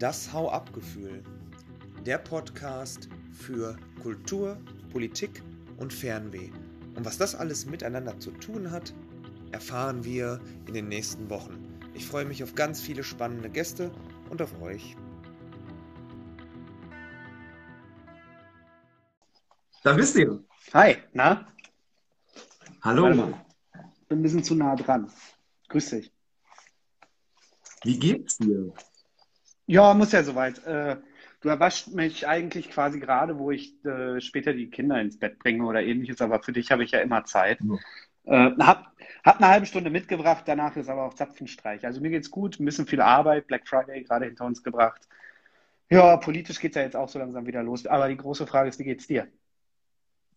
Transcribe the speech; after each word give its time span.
Das 0.00 0.32
Hau-Ab-Gefühl. 0.32 1.22
Der 2.06 2.16
Podcast 2.16 3.10
für 3.32 3.76
Kultur, 4.02 4.56
Politik 4.90 5.42
und 5.76 5.92
Fernweh. 5.92 6.50
Und 6.94 7.04
was 7.04 7.18
das 7.18 7.34
alles 7.34 7.66
miteinander 7.66 8.18
zu 8.18 8.30
tun 8.30 8.70
hat, 8.70 8.94
erfahren 9.52 10.02
wir 10.02 10.40
in 10.66 10.72
den 10.72 10.88
nächsten 10.88 11.28
Wochen. 11.28 11.78
Ich 11.92 12.06
freue 12.06 12.24
mich 12.24 12.42
auf 12.42 12.54
ganz 12.54 12.80
viele 12.80 13.04
spannende 13.04 13.50
Gäste 13.50 13.92
und 14.30 14.40
auf 14.40 14.58
euch. 14.62 14.96
Da 19.82 19.92
bist 19.92 20.16
du. 20.16 20.46
Hi, 20.72 20.96
na? 21.12 21.46
Hallo. 22.80 23.14
Mal. 23.14 23.34
Bin 24.08 24.20
ein 24.20 24.22
bisschen 24.22 24.44
zu 24.44 24.54
nah 24.54 24.76
dran. 24.76 25.12
Grüß 25.68 25.90
dich. 25.90 26.10
Wie 27.82 27.98
geht's 27.98 28.38
dir? 28.38 28.72
Ja, 29.70 29.94
muss 29.94 30.10
ja 30.10 30.24
soweit. 30.24 30.66
Äh, 30.66 30.96
du 31.40 31.48
erwascht 31.48 31.86
mich 31.88 32.26
eigentlich 32.26 32.70
quasi 32.70 32.98
gerade, 32.98 33.38
wo 33.38 33.52
ich 33.52 33.72
äh, 33.84 34.20
später 34.20 34.52
die 34.52 34.68
Kinder 34.68 35.00
ins 35.00 35.16
Bett 35.16 35.38
bringe 35.38 35.64
oder 35.64 35.80
ähnliches, 35.80 36.20
aber 36.20 36.42
für 36.42 36.50
dich 36.50 36.72
habe 36.72 36.82
ich 36.82 36.90
ja 36.90 36.98
immer 36.98 37.24
Zeit. 37.24 37.60
Ja. 38.24 38.48
Äh, 38.48 38.56
hab, 38.58 38.92
hab 39.22 39.36
eine 39.36 39.46
halbe 39.46 39.66
Stunde 39.66 39.90
mitgebracht, 39.90 40.42
danach 40.46 40.74
ist 40.74 40.88
aber 40.88 41.04
auch 41.04 41.14
Zapfenstreich. 41.14 41.86
Also 41.86 42.00
mir 42.00 42.10
geht's 42.10 42.32
gut, 42.32 42.58
ein 42.58 42.64
bisschen 42.64 42.88
viel 42.88 43.00
Arbeit, 43.00 43.46
Black 43.46 43.68
Friday 43.68 44.02
gerade 44.02 44.24
hinter 44.24 44.44
uns 44.44 44.64
gebracht. 44.64 45.06
Ja, 45.88 46.16
politisch 46.16 46.58
geht's 46.58 46.74
ja 46.74 46.82
jetzt 46.82 46.96
auch 46.96 47.08
so 47.08 47.20
langsam 47.20 47.46
wieder 47.46 47.62
los. 47.62 47.86
Aber 47.86 48.08
die 48.08 48.16
große 48.16 48.48
Frage 48.48 48.70
ist, 48.70 48.80
wie 48.80 48.84
geht's 48.84 49.06
dir? 49.06 49.28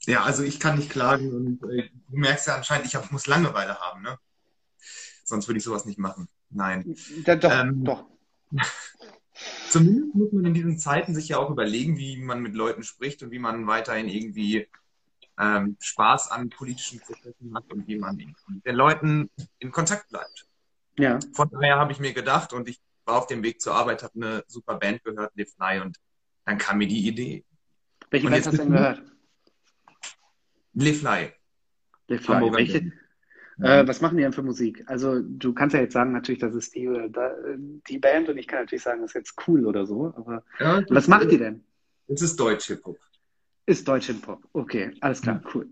Ja, 0.06 0.22
also 0.22 0.44
ich 0.44 0.60
kann 0.60 0.78
nicht 0.78 0.92
klagen 0.92 1.34
und 1.34 1.72
äh, 1.72 1.90
du 2.08 2.18
merkst 2.18 2.46
ja 2.46 2.56
anscheinend, 2.58 2.86
ich 2.86 2.94
hab, 2.94 3.12
muss 3.12 3.26
Langeweile 3.26 3.80
haben, 3.80 4.04
ne? 4.04 4.20
Sonst 5.24 5.48
würde 5.48 5.58
ich 5.58 5.64
sowas 5.64 5.86
nicht 5.86 5.98
machen. 5.98 6.28
Nein. 6.52 6.96
Da, 7.26 7.36
doch, 7.36 7.52
Ähm, 7.52 7.84
doch. 7.84 8.06
Zumindest 9.70 10.16
muss 10.16 10.32
man 10.32 10.46
in 10.46 10.54
diesen 10.54 10.78
Zeiten 10.78 11.16
sich 11.16 11.30
ja 11.30 11.38
auch 11.38 11.50
überlegen, 11.50 11.98
wie 11.98 12.18
man 12.18 12.42
mit 12.42 12.54
Leuten 12.54 12.84
spricht 12.84 13.24
und 13.24 13.32
wie 13.32 13.40
man 13.40 13.66
weiterhin 13.68 14.08
irgendwie 14.08 14.68
ähm, 15.40 15.76
Spaß 15.80 16.30
an 16.32 16.50
politischen 16.50 17.00
Prozessen 17.00 17.54
hat 17.56 17.72
und 17.72 17.88
wie 17.88 17.98
man 17.98 18.16
mit 18.16 18.66
den 18.66 18.76
Leuten 18.76 19.30
in 19.60 19.72
Kontakt 19.72 20.10
bleibt. 20.10 20.48
Ja. 20.98 21.20
Von 21.34 21.50
daher 21.50 21.78
habe 21.78 21.92
ich 21.92 22.00
mir 22.00 22.14
gedacht 22.14 22.54
und 22.54 22.70
ich 22.70 22.80
war 23.06 23.18
auf 23.18 23.28
dem 23.28 23.44
Weg 23.44 23.60
zur 23.62 23.74
Arbeit, 23.74 24.04
habe 24.04 24.14
eine 24.16 24.44
super 24.48 24.76
Band 24.76 25.04
gehört, 25.04 25.32
Live 25.36 25.54
Fly, 25.56 25.82
und 25.82 26.00
dann 26.46 26.58
kam 26.58 26.78
mir 26.78 26.88
die 26.88 27.08
Idee. 27.08 27.44
Welche 28.12 28.28
Und 28.28 28.34
Band 28.34 28.46
hast 28.46 28.54
du 28.54 28.58
denn 28.58 28.72
gehört? 28.72 29.02
Live 30.74 31.00
Fly. 31.00 31.34
Der 32.10 32.20
Fly. 32.20 32.54
Welche, 32.54 32.92
Äh, 33.60 33.88
was 33.88 34.02
machen 34.02 34.18
die 34.18 34.24
denn 34.24 34.34
für 34.34 34.44
Musik? 34.44 34.84
Also 34.88 35.20
du 35.22 35.54
kannst 35.54 35.74
ja 35.74 35.82
jetzt 35.82 35.94
sagen, 35.94 36.12
natürlich, 36.12 36.40
das 36.40 36.56
ist 36.56 36.74
die, 36.76 36.86
äh, 36.86 37.10
die 37.88 38.00
Band 38.00 38.30
und 38.30 38.38
ich 38.38 38.48
kann 38.48 38.60
natürlich 38.62 38.84
sagen, 38.84 39.02
das 39.02 39.12
ist 39.12 39.16
jetzt 39.16 39.36
cool 39.48 39.66
oder 39.66 39.86
so, 39.86 40.14
aber 40.16 40.44
Ja, 40.60 40.84
was 40.90 41.08
macht 41.08 41.32
die 41.32 41.38
denn? 41.38 41.64
Es 42.08 42.22
ist 42.22 42.40
Deutsch 42.40 42.66
Hip-Hop. 42.68 42.98
Ist 43.66 43.88
Deutsch 43.88 44.08
Hip-Hop. 44.08 44.44
Okay, 44.54 44.92
alles 45.02 45.22
klar, 45.22 45.42
cool. 45.54 45.70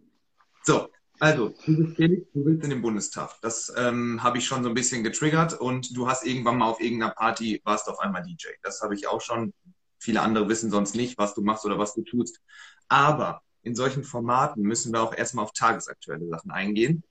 So, 0.63 0.89
also, 1.21 1.53
du 1.67 1.77
bist 1.77 1.95
Felix, 1.97 2.31
du 2.33 2.45
willst 2.45 2.63
in 2.63 2.71
den 2.71 2.81
Bundestag. 2.81 3.35
Das 3.41 3.71
ähm, 3.77 4.23
habe 4.23 4.39
ich 4.39 4.45
schon 4.45 4.63
so 4.63 4.69
ein 4.69 4.75
bisschen 4.75 5.03
getriggert 5.03 5.53
und 5.59 5.95
du 5.95 6.07
hast 6.07 6.25
irgendwann 6.25 6.57
mal 6.57 6.65
auf 6.65 6.81
irgendeiner 6.81 7.13
Party, 7.13 7.61
warst 7.63 7.87
auf 7.89 7.99
einmal 7.99 8.23
DJ. 8.23 8.47
Das 8.63 8.81
habe 8.81 8.95
ich 8.95 9.07
auch 9.07 9.21
schon. 9.21 9.53
Viele 9.99 10.21
andere 10.21 10.49
wissen 10.49 10.71
sonst 10.71 10.95
nicht, 10.95 11.19
was 11.19 11.35
du 11.35 11.43
machst 11.43 11.63
oder 11.63 11.77
was 11.77 11.93
du 11.93 12.01
tust. 12.01 12.41
Aber 12.87 13.43
in 13.61 13.75
solchen 13.75 14.03
Formaten 14.03 14.63
müssen 14.63 14.91
wir 14.93 15.03
auch 15.03 15.13
erstmal 15.15 15.45
auf 15.45 15.51
tagesaktuelle 15.51 16.27
Sachen 16.27 16.49
eingehen. 16.49 17.03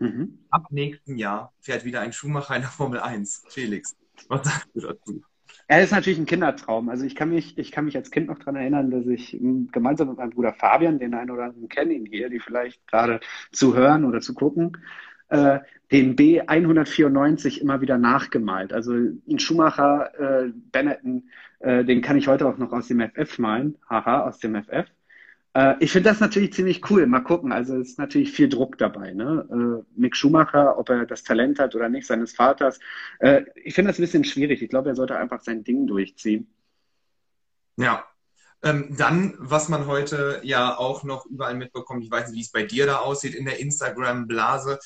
Mhm. 0.00 0.38
Ab 0.50 0.66
nächsten 0.70 1.16
Jahr 1.16 1.52
fährt 1.60 1.84
wieder 1.84 2.00
ein 2.00 2.12
Schuhmacher 2.12 2.56
in 2.56 2.62
der 2.62 2.70
Formel 2.70 3.00
1. 3.00 3.44
Felix, 3.48 3.94
was 4.28 4.46
sagst 4.46 4.68
du 4.74 4.80
dazu? 4.80 5.22
Er 5.68 5.82
ist 5.82 5.92
natürlich 5.92 6.18
ein 6.18 6.26
Kindertraum. 6.26 6.88
Also 6.88 7.04
ich 7.04 7.14
kann 7.14 7.30
mich, 7.30 7.56
ich 7.58 7.70
kann 7.70 7.84
mich 7.84 7.96
als 7.96 8.10
Kind 8.10 8.26
noch 8.28 8.38
daran 8.38 8.56
erinnern, 8.56 8.90
dass 8.90 9.06
ich 9.06 9.34
m, 9.34 9.68
gemeinsam 9.70 10.08
mit 10.08 10.16
meinem 10.16 10.30
Bruder 10.30 10.52
Fabian, 10.52 10.98
den 10.98 11.14
einen 11.14 11.30
oder 11.30 11.44
anderen 11.44 11.68
kennen 11.68 11.92
ihn 11.92 12.06
hier, 12.06 12.28
die 12.28 12.40
vielleicht 12.40 12.84
gerade 12.88 13.20
zu 13.52 13.76
hören 13.76 14.04
oder 14.04 14.20
zu 14.20 14.34
gucken, 14.34 14.78
äh, 15.28 15.60
den 15.92 16.16
B194 16.16 17.58
immer 17.60 17.80
wieder 17.80 17.98
nachgemalt. 17.98 18.72
Also 18.72 18.92
ein 18.94 19.38
Schumacher, 19.38 20.46
äh, 20.46 20.52
Benetton, 20.72 21.30
äh, 21.60 21.84
den 21.84 22.00
kann 22.02 22.16
ich 22.16 22.26
heute 22.26 22.46
auch 22.48 22.58
noch 22.58 22.72
aus 22.72 22.88
dem 22.88 23.00
FF 23.00 23.38
malen. 23.38 23.78
Haha, 23.88 24.22
aus 24.22 24.38
dem 24.38 24.56
FF. 24.56 24.88
Äh, 25.54 25.74
ich 25.80 25.92
finde 25.92 26.10
das 26.10 26.20
natürlich 26.20 26.52
ziemlich 26.52 26.88
cool. 26.90 27.06
Mal 27.06 27.20
gucken. 27.20 27.52
Also 27.52 27.76
es 27.76 27.90
ist 27.90 27.98
natürlich 27.98 28.32
viel 28.32 28.48
Druck 28.48 28.78
dabei. 28.78 29.12
Ne? 29.12 29.46
Äh, 29.50 30.00
Mick 30.00 30.16
Schumacher, 30.16 30.78
ob 30.78 30.88
er 30.90 31.06
das 31.06 31.24
Talent 31.24 31.58
hat 31.58 31.74
oder 31.74 31.88
nicht, 31.88 32.06
seines 32.06 32.34
Vaters. 32.34 32.78
Äh, 33.18 33.44
ich 33.56 33.74
finde 33.74 33.90
das 33.90 33.98
ein 33.98 34.02
bisschen 34.02 34.24
schwierig. 34.24 34.62
Ich 34.62 34.70
glaube, 34.70 34.90
er 34.90 34.94
sollte 34.94 35.16
einfach 35.16 35.40
sein 35.40 35.64
Ding 35.64 35.86
durchziehen. 35.86 36.52
Ja. 37.76 38.04
Ähm, 38.62 38.94
dann, 38.96 39.34
was 39.38 39.70
man 39.70 39.86
heute 39.86 40.40
ja 40.44 40.76
auch 40.76 41.02
noch 41.02 41.24
überall 41.24 41.54
mitbekommt, 41.54 42.04
ich 42.04 42.10
weiß 42.10 42.28
nicht, 42.28 42.36
wie 42.36 42.42
es 42.42 42.52
bei 42.52 42.62
dir 42.64 42.84
da 42.84 42.98
aussieht, 42.98 43.34
in 43.34 43.46
der 43.46 43.58
Instagram-Blase. 43.58 44.78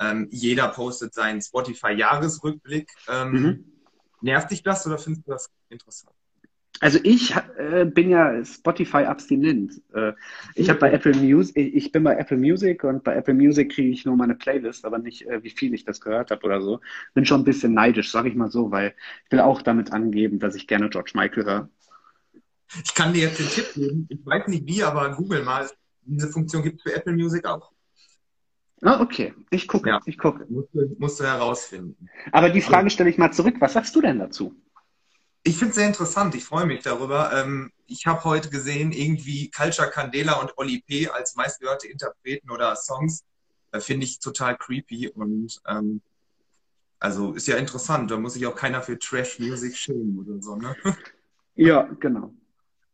Ähm, 0.00 0.26
jeder 0.30 0.68
postet 0.68 1.14
seinen 1.14 1.40
Spotify-Jahresrückblick. 1.40 2.90
Ähm, 3.08 3.32
Mhm. 3.32 3.64
Nervt 4.22 4.50
dich 4.50 4.62
das 4.62 4.86
oder 4.86 4.98
findest 4.98 5.26
du 5.26 5.32
das 5.32 5.50
interessant? 5.70 6.12
Also 6.78 6.98
ich 7.02 7.34
äh, 7.58 7.84
bin 7.84 8.08
ja 8.10 8.42
Spotify 8.44 8.98
abstinent. 9.04 9.82
Äh, 9.92 10.12
ich 10.54 10.70
habe 10.70 10.78
bei 10.78 10.92
Apple 10.92 11.14
Music, 11.14 11.56
ich 11.56 11.92
bin 11.92 12.04
bei 12.04 12.14
Apple 12.16 12.38
Music 12.38 12.84
und 12.84 13.04
bei 13.04 13.16
Apple 13.16 13.34
Music 13.34 13.72
kriege 13.72 13.90
ich 13.90 14.06
nur 14.06 14.16
meine 14.16 14.34
Playlist, 14.34 14.84
aber 14.84 14.98
nicht, 14.98 15.26
äh, 15.26 15.42
wie 15.42 15.50
viel 15.50 15.74
ich 15.74 15.84
das 15.84 16.00
gehört 16.00 16.30
habe 16.30 16.42
oder 16.46 16.62
so. 16.62 16.80
Bin 17.12 17.26
schon 17.26 17.42
ein 17.42 17.44
bisschen 17.44 17.74
neidisch, 17.74 18.10
sage 18.10 18.28
ich 18.30 18.34
mal 18.34 18.50
so, 18.50 18.70
weil 18.70 18.94
ich 19.26 19.32
will 19.32 19.40
auch 19.40 19.60
damit 19.60 19.92
angeben, 19.92 20.38
dass 20.38 20.54
ich 20.54 20.66
gerne 20.66 20.88
George 20.88 21.12
Michael 21.14 21.44
höre. 21.44 21.68
Ich 22.84 22.94
kann 22.94 23.12
dir 23.12 23.24
jetzt 23.24 23.40
den 23.40 23.48
Tipp 23.48 23.74
geben, 23.74 24.06
ich 24.08 24.24
weiß 24.24 24.46
nicht 24.46 24.66
wie, 24.66 24.82
aber 24.82 25.10
google 25.14 25.42
mal. 25.42 25.68
Diese 26.02 26.28
Funktion 26.28 26.62
gibt 26.62 26.78
es 26.78 26.82
für 26.90 26.96
Apple 26.96 27.12
Music 27.12 27.44
auch. 27.44 27.72
Ah, 28.82 29.00
okay. 29.00 29.34
Ich 29.50 29.68
gucke, 29.68 29.90
Ja. 29.90 30.00
ich 30.06 30.16
gucke. 30.16 30.46
Musst 30.48 30.70
musst 30.98 31.20
du 31.20 31.24
herausfinden. 31.24 32.08
Aber 32.32 32.48
die 32.48 32.62
Frage 32.62 32.88
stelle 32.88 33.10
ich 33.10 33.18
mal 33.18 33.32
zurück. 33.32 33.56
Was 33.58 33.74
sagst 33.74 33.94
du 33.94 34.00
denn 34.00 34.18
dazu? 34.18 34.54
Ich 35.42 35.56
finde 35.56 35.70
es 35.70 35.76
sehr 35.76 35.86
interessant, 35.86 36.34
ich 36.34 36.44
freue 36.44 36.66
mich 36.66 36.82
darüber. 36.82 37.32
Ähm, 37.32 37.72
ich 37.86 38.06
habe 38.06 38.24
heute 38.24 38.50
gesehen, 38.50 38.92
irgendwie 38.92 39.50
Culture 39.50 39.90
Candela 39.90 40.34
und 40.34 40.56
Oli 40.58 40.82
P. 40.86 41.08
als 41.08 41.34
meistgehörte 41.34 41.88
Interpreten 41.88 42.50
oder 42.50 42.76
Songs. 42.76 43.24
Äh, 43.72 43.80
finde 43.80 44.04
ich 44.04 44.18
total 44.20 44.56
creepy 44.56 45.08
und 45.08 45.60
ähm, 45.66 46.02
also 46.98 47.32
ist 47.32 47.48
ja 47.48 47.56
interessant. 47.56 48.10
Da 48.10 48.18
muss 48.18 48.34
sich 48.34 48.46
auch 48.46 48.54
keiner 48.54 48.82
für 48.82 48.98
Trash 48.98 49.38
Music 49.38 49.76
schämen 49.76 50.18
oder 50.18 50.42
so. 50.42 50.56
Ne? 50.56 50.76
Ja, 51.56 51.82
genau. 51.82 52.32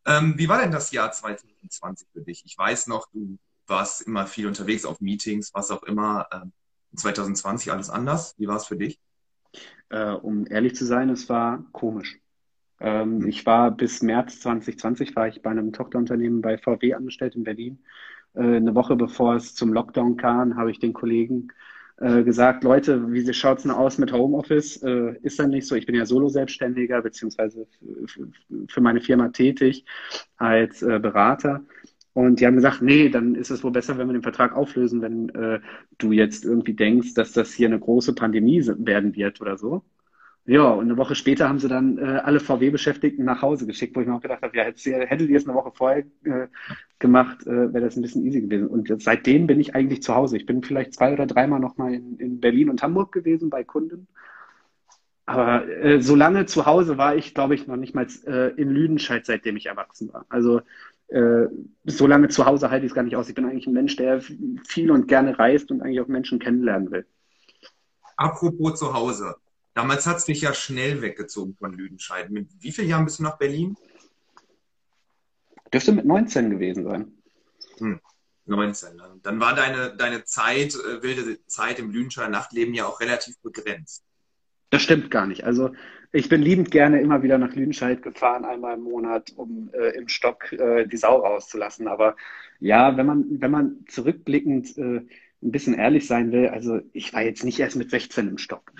Ähm, 0.06 0.34
wie 0.38 0.48
war 0.48 0.60
denn 0.60 0.72
das 0.72 0.90
Jahr 0.90 1.12
2020 1.12 2.08
für 2.12 2.22
dich? 2.22 2.42
Ich 2.46 2.58
weiß 2.58 2.88
noch, 2.88 3.06
du 3.12 3.38
warst 3.68 4.02
immer 4.02 4.26
viel 4.26 4.48
unterwegs 4.48 4.84
auf 4.84 5.00
Meetings, 5.00 5.52
was 5.54 5.70
auch 5.70 5.84
immer. 5.84 6.26
Ähm, 6.32 6.52
2020 6.96 7.70
alles 7.70 7.90
anders. 7.90 8.34
Wie 8.38 8.48
war 8.48 8.56
es 8.56 8.66
für 8.66 8.76
dich? 8.76 8.98
Äh, 9.88 10.12
um 10.12 10.46
ehrlich 10.46 10.74
zu 10.74 10.84
sein, 10.84 11.10
es 11.10 11.28
war 11.28 11.64
komisch. 11.72 12.18
Ähm, 12.80 13.26
ich 13.26 13.46
war 13.46 13.70
bis 13.70 14.02
März 14.02 14.40
2020 14.40 15.16
war 15.16 15.28
ich 15.28 15.42
bei 15.42 15.50
einem 15.50 15.72
Tochterunternehmen 15.72 16.40
bei 16.42 16.58
VW 16.58 16.94
angestellt 16.94 17.36
in 17.36 17.44
Berlin. 17.44 17.78
Äh, 18.34 18.40
eine 18.56 18.74
Woche 18.74 18.96
bevor 18.96 19.36
es 19.36 19.54
zum 19.54 19.72
Lockdown 19.72 20.16
kam, 20.16 20.56
habe 20.56 20.70
ich 20.70 20.78
den 20.78 20.92
Kollegen 20.92 21.48
äh, 21.98 22.22
gesagt, 22.24 22.62
Leute, 22.64 23.12
wie 23.12 23.32
schaut's 23.32 23.62
denn 23.62 23.72
aus 23.72 23.98
mit 23.98 24.12
Homeoffice? 24.12 24.82
Äh, 24.82 25.16
ist 25.22 25.38
dann 25.38 25.50
nicht 25.50 25.66
so. 25.66 25.74
Ich 25.74 25.86
bin 25.86 25.94
ja 25.94 26.04
Solo-Selbstständiger 26.04 27.00
beziehungsweise 27.02 27.66
für, 28.06 28.28
für 28.68 28.80
meine 28.82 29.00
Firma 29.00 29.28
tätig 29.30 29.84
als 30.36 30.82
äh, 30.82 30.98
Berater. 31.00 31.64
Und 32.12 32.40
die 32.40 32.46
haben 32.46 32.56
gesagt, 32.56 32.82
nee, 32.82 33.08
dann 33.10 33.34
ist 33.34 33.50
es 33.50 33.62
wohl 33.62 33.72
besser, 33.72 33.98
wenn 33.98 34.08
wir 34.08 34.14
den 34.14 34.22
Vertrag 34.22 34.54
auflösen, 34.54 35.02
wenn 35.02 35.28
äh, 35.30 35.60
du 35.98 36.12
jetzt 36.12 36.44
irgendwie 36.44 36.74
denkst, 36.74 37.14
dass 37.14 37.32
das 37.32 37.52
hier 37.52 37.68
eine 37.68 37.78
große 37.78 38.14
Pandemie 38.14 38.66
werden 38.66 39.14
wird 39.14 39.40
oder 39.40 39.58
so. 39.58 39.82
Ja, 40.46 40.70
und 40.70 40.84
eine 40.84 40.96
Woche 40.96 41.16
später 41.16 41.48
haben 41.48 41.58
sie 41.58 41.68
dann 41.68 41.98
äh, 41.98 42.02
alle 42.02 42.38
VW-Beschäftigten 42.38 43.24
nach 43.24 43.42
Hause 43.42 43.66
geschickt, 43.66 43.96
wo 43.96 44.00
ich 44.00 44.06
mir 44.06 44.14
auch 44.14 44.20
gedacht 44.20 44.42
habe, 44.42 44.56
ja, 44.56 44.62
hättet 44.62 44.86
ihr, 44.86 44.98
hättet 45.06 45.28
ihr 45.28 45.36
es 45.36 45.46
eine 45.46 45.56
Woche 45.56 45.72
vorher 45.74 46.04
äh, 46.22 46.46
gemacht, 47.00 47.44
äh, 47.46 47.72
wäre 47.74 47.84
das 47.84 47.96
ein 47.96 48.02
bisschen 48.02 48.24
easy 48.24 48.42
gewesen. 48.42 48.68
Und 48.68 48.88
seitdem 49.02 49.48
bin 49.48 49.58
ich 49.58 49.74
eigentlich 49.74 50.02
zu 50.02 50.14
Hause. 50.14 50.36
Ich 50.36 50.46
bin 50.46 50.62
vielleicht 50.62 50.94
zwei 50.94 51.12
oder 51.12 51.26
dreimal 51.26 51.58
nochmal 51.58 51.94
in, 51.94 52.16
in 52.18 52.40
Berlin 52.40 52.70
und 52.70 52.80
Hamburg 52.80 53.10
gewesen 53.10 53.50
bei 53.50 53.64
Kunden. 53.64 54.06
Aber 55.26 55.68
äh, 55.68 56.00
so 56.00 56.14
lange 56.14 56.46
zu 56.46 56.66
Hause 56.66 56.96
war 56.96 57.16
ich, 57.16 57.34
glaube 57.34 57.56
ich, 57.56 57.66
noch 57.66 57.76
nicht 57.76 57.96
mal 57.96 58.06
äh, 58.26 58.54
in 58.54 58.70
Lüdenscheid, 58.70 59.26
seitdem 59.26 59.56
ich 59.56 59.66
erwachsen 59.66 60.12
war. 60.12 60.26
Also 60.28 60.60
äh, 61.08 61.46
so 61.84 62.06
lange 62.06 62.28
zu 62.28 62.46
Hause 62.46 62.70
halte 62.70 62.86
ich 62.86 62.92
es 62.92 62.94
gar 62.94 63.02
nicht 63.02 63.16
aus. 63.16 63.28
Ich 63.28 63.34
bin 63.34 63.44
eigentlich 63.44 63.66
ein 63.66 63.72
Mensch, 63.72 63.96
der 63.96 64.20
viel 64.20 64.92
und 64.92 65.08
gerne 65.08 65.36
reist 65.36 65.72
und 65.72 65.82
eigentlich 65.82 66.00
auch 66.00 66.06
Menschen 66.06 66.38
kennenlernen 66.38 66.92
will. 66.92 67.06
Apropos 68.16 68.78
zu 68.78 68.94
Hause. 68.94 69.34
Damals 69.76 70.06
hat 70.06 70.16
es 70.16 70.24
dich 70.24 70.40
ja 70.40 70.54
schnell 70.54 71.02
weggezogen 71.02 71.54
von 71.54 71.74
Lüdenscheid. 71.74 72.30
Mit 72.30 72.48
wie 72.60 72.72
vielen 72.72 72.88
Jahren 72.88 73.04
bist 73.04 73.18
du 73.18 73.24
nach 73.24 73.36
Berlin? 73.36 73.76
Dürfte 75.70 75.92
mit 75.92 76.06
19 76.06 76.48
gewesen 76.48 76.84
sein. 76.84 77.12
Hm, 77.76 78.00
19. 78.46 78.96
Dann, 78.96 79.20
dann 79.22 79.38
war 79.38 79.54
deine, 79.54 79.94
deine 79.94 80.24
Zeit, 80.24 80.74
äh, 80.76 81.02
wilde 81.02 81.44
Zeit 81.44 81.78
im 81.78 81.90
Lüdenscheider 81.90 82.30
Nachtleben 82.30 82.72
ja 82.72 82.86
auch 82.86 83.00
relativ 83.00 83.38
begrenzt. 83.42 84.02
Das 84.70 84.80
stimmt 84.80 85.10
gar 85.10 85.26
nicht. 85.26 85.44
Also 85.44 85.74
ich 86.10 86.30
bin 86.30 86.40
liebend 86.40 86.70
gerne 86.70 87.02
immer 87.02 87.22
wieder 87.22 87.36
nach 87.36 87.54
Lüdenscheid 87.54 88.00
gefahren, 88.00 88.46
einmal 88.46 88.76
im 88.76 88.82
Monat, 88.84 89.34
um 89.36 89.68
äh, 89.74 89.90
im 89.90 90.08
Stock 90.08 90.52
äh, 90.52 90.86
die 90.86 90.96
Sau 90.96 91.18
rauszulassen. 91.18 91.86
Aber 91.86 92.16
ja, 92.60 92.96
wenn 92.96 93.04
man, 93.04 93.42
wenn 93.42 93.50
man 93.50 93.84
zurückblickend 93.88 94.78
äh, 94.78 95.06
ein 95.42 95.52
bisschen 95.52 95.74
ehrlich 95.74 96.06
sein 96.06 96.32
will, 96.32 96.48
also 96.48 96.80
ich 96.94 97.12
war 97.12 97.20
jetzt 97.20 97.44
nicht 97.44 97.60
erst 97.60 97.76
mit 97.76 97.90
16 97.90 98.26
im 98.26 98.38
Stock. 98.38 98.72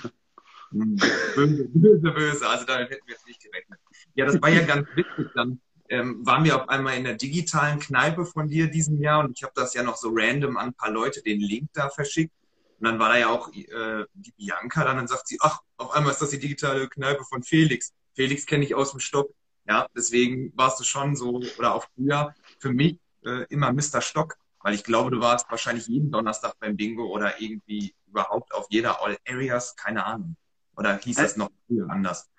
Ne? 0.72 0.96
Böse, 1.34 1.64
böse, 1.74 2.10
böse. 2.10 2.48
Also 2.48 2.64
damit 2.64 2.90
hätten 2.90 3.06
wir 3.06 3.14
jetzt 3.14 3.26
nicht 3.26 3.42
gerechnet. 3.42 3.78
Ja, 4.14 4.26
das 4.26 4.40
war 4.40 4.48
ja 4.48 4.62
ganz 4.62 4.88
witzig. 4.94 5.28
Dann 5.34 5.60
ähm, 5.88 6.24
waren 6.26 6.44
wir 6.44 6.56
auf 6.56 6.68
einmal 6.68 6.96
in 6.96 7.04
der 7.04 7.14
digitalen 7.14 7.78
Kneipe 7.78 8.24
von 8.24 8.48
dir 8.48 8.68
diesen 8.68 9.00
Jahr 9.00 9.24
und 9.24 9.36
ich 9.36 9.42
habe 9.42 9.52
das 9.54 9.74
ja 9.74 9.82
noch 9.82 9.96
so 9.96 10.10
random 10.12 10.56
an 10.56 10.68
ein 10.68 10.74
paar 10.74 10.90
Leute 10.90 11.22
den 11.22 11.40
Link 11.40 11.70
da 11.72 11.88
verschickt. 11.88 12.32
Und 12.78 12.86
dann 12.86 12.98
war 12.98 13.08
da 13.08 13.18
ja 13.18 13.28
auch 13.28 13.52
äh, 13.52 14.04
die 14.14 14.32
Bianca 14.32 14.84
dann, 14.84 14.96
dann 14.96 15.08
sagt 15.08 15.28
sie, 15.28 15.38
ach, 15.40 15.60
auf 15.78 15.92
einmal 15.92 16.12
ist 16.12 16.20
das 16.20 16.30
die 16.30 16.38
digitale 16.38 16.88
Kneipe 16.88 17.24
von 17.24 17.42
Felix. 17.42 17.92
Felix 18.14 18.44
kenne 18.46 18.64
ich 18.64 18.74
aus 18.74 18.90
dem 18.90 19.00
Stock. 19.00 19.32
Ja, 19.68 19.86
deswegen 19.96 20.52
warst 20.56 20.78
du 20.78 20.84
schon 20.84 21.16
so, 21.16 21.42
oder 21.58 21.74
auch 21.74 21.86
früher, 21.94 22.34
für 22.60 22.72
mich 22.72 22.98
äh, 23.24 23.44
immer 23.48 23.72
Mr. 23.72 24.00
Stock, 24.00 24.36
weil 24.60 24.74
ich 24.74 24.84
glaube, 24.84 25.10
du 25.10 25.20
warst 25.20 25.50
wahrscheinlich 25.50 25.86
jeden 25.88 26.10
Donnerstag 26.10 26.54
beim 26.60 26.76
Bingo 26.76 27.06
oder 27.06 27.40
irgendwie 27.40 27.94
überhaupt 28.06 28.54
auf 28.54 28.66
jeder 28.70 29.02
All 29.02 29.16
Areas, 29.28 29.74
keine 29.76 30.04
Ahnung. 30.04 30.36
Oder 30.76 30.98
hieß 30.98 31.16
das 31.16 31.36
noch 31.36 31.50
anders? 31.88 32.30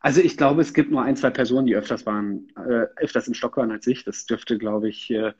Also 0.00 0.20
ich 0.20 0.36
glaube, 0.36 0.60
es 0.60 0.74
gibt 0.74 0.90
nur 0.90 1.02
ein, 1.02 1.16
zwei 1.16 1.30
Personen, 1.30 1.66
die 1.66 1.76
öfters 1.76 2.04
waren, 2.04 2.48
äh, 2.56 2.86
öfters 2.96 3.26
im 3.26 3.32
Stock 3.32 3.56
waren 3.56 3.70
als 3.70 3.86
ich. 3.86 4.04
Das 4.04 4.26
dürfte, 4.26 4.58
glaube 4.58 4.90
ich, 4.90 5.10
äh, 5.10 5.32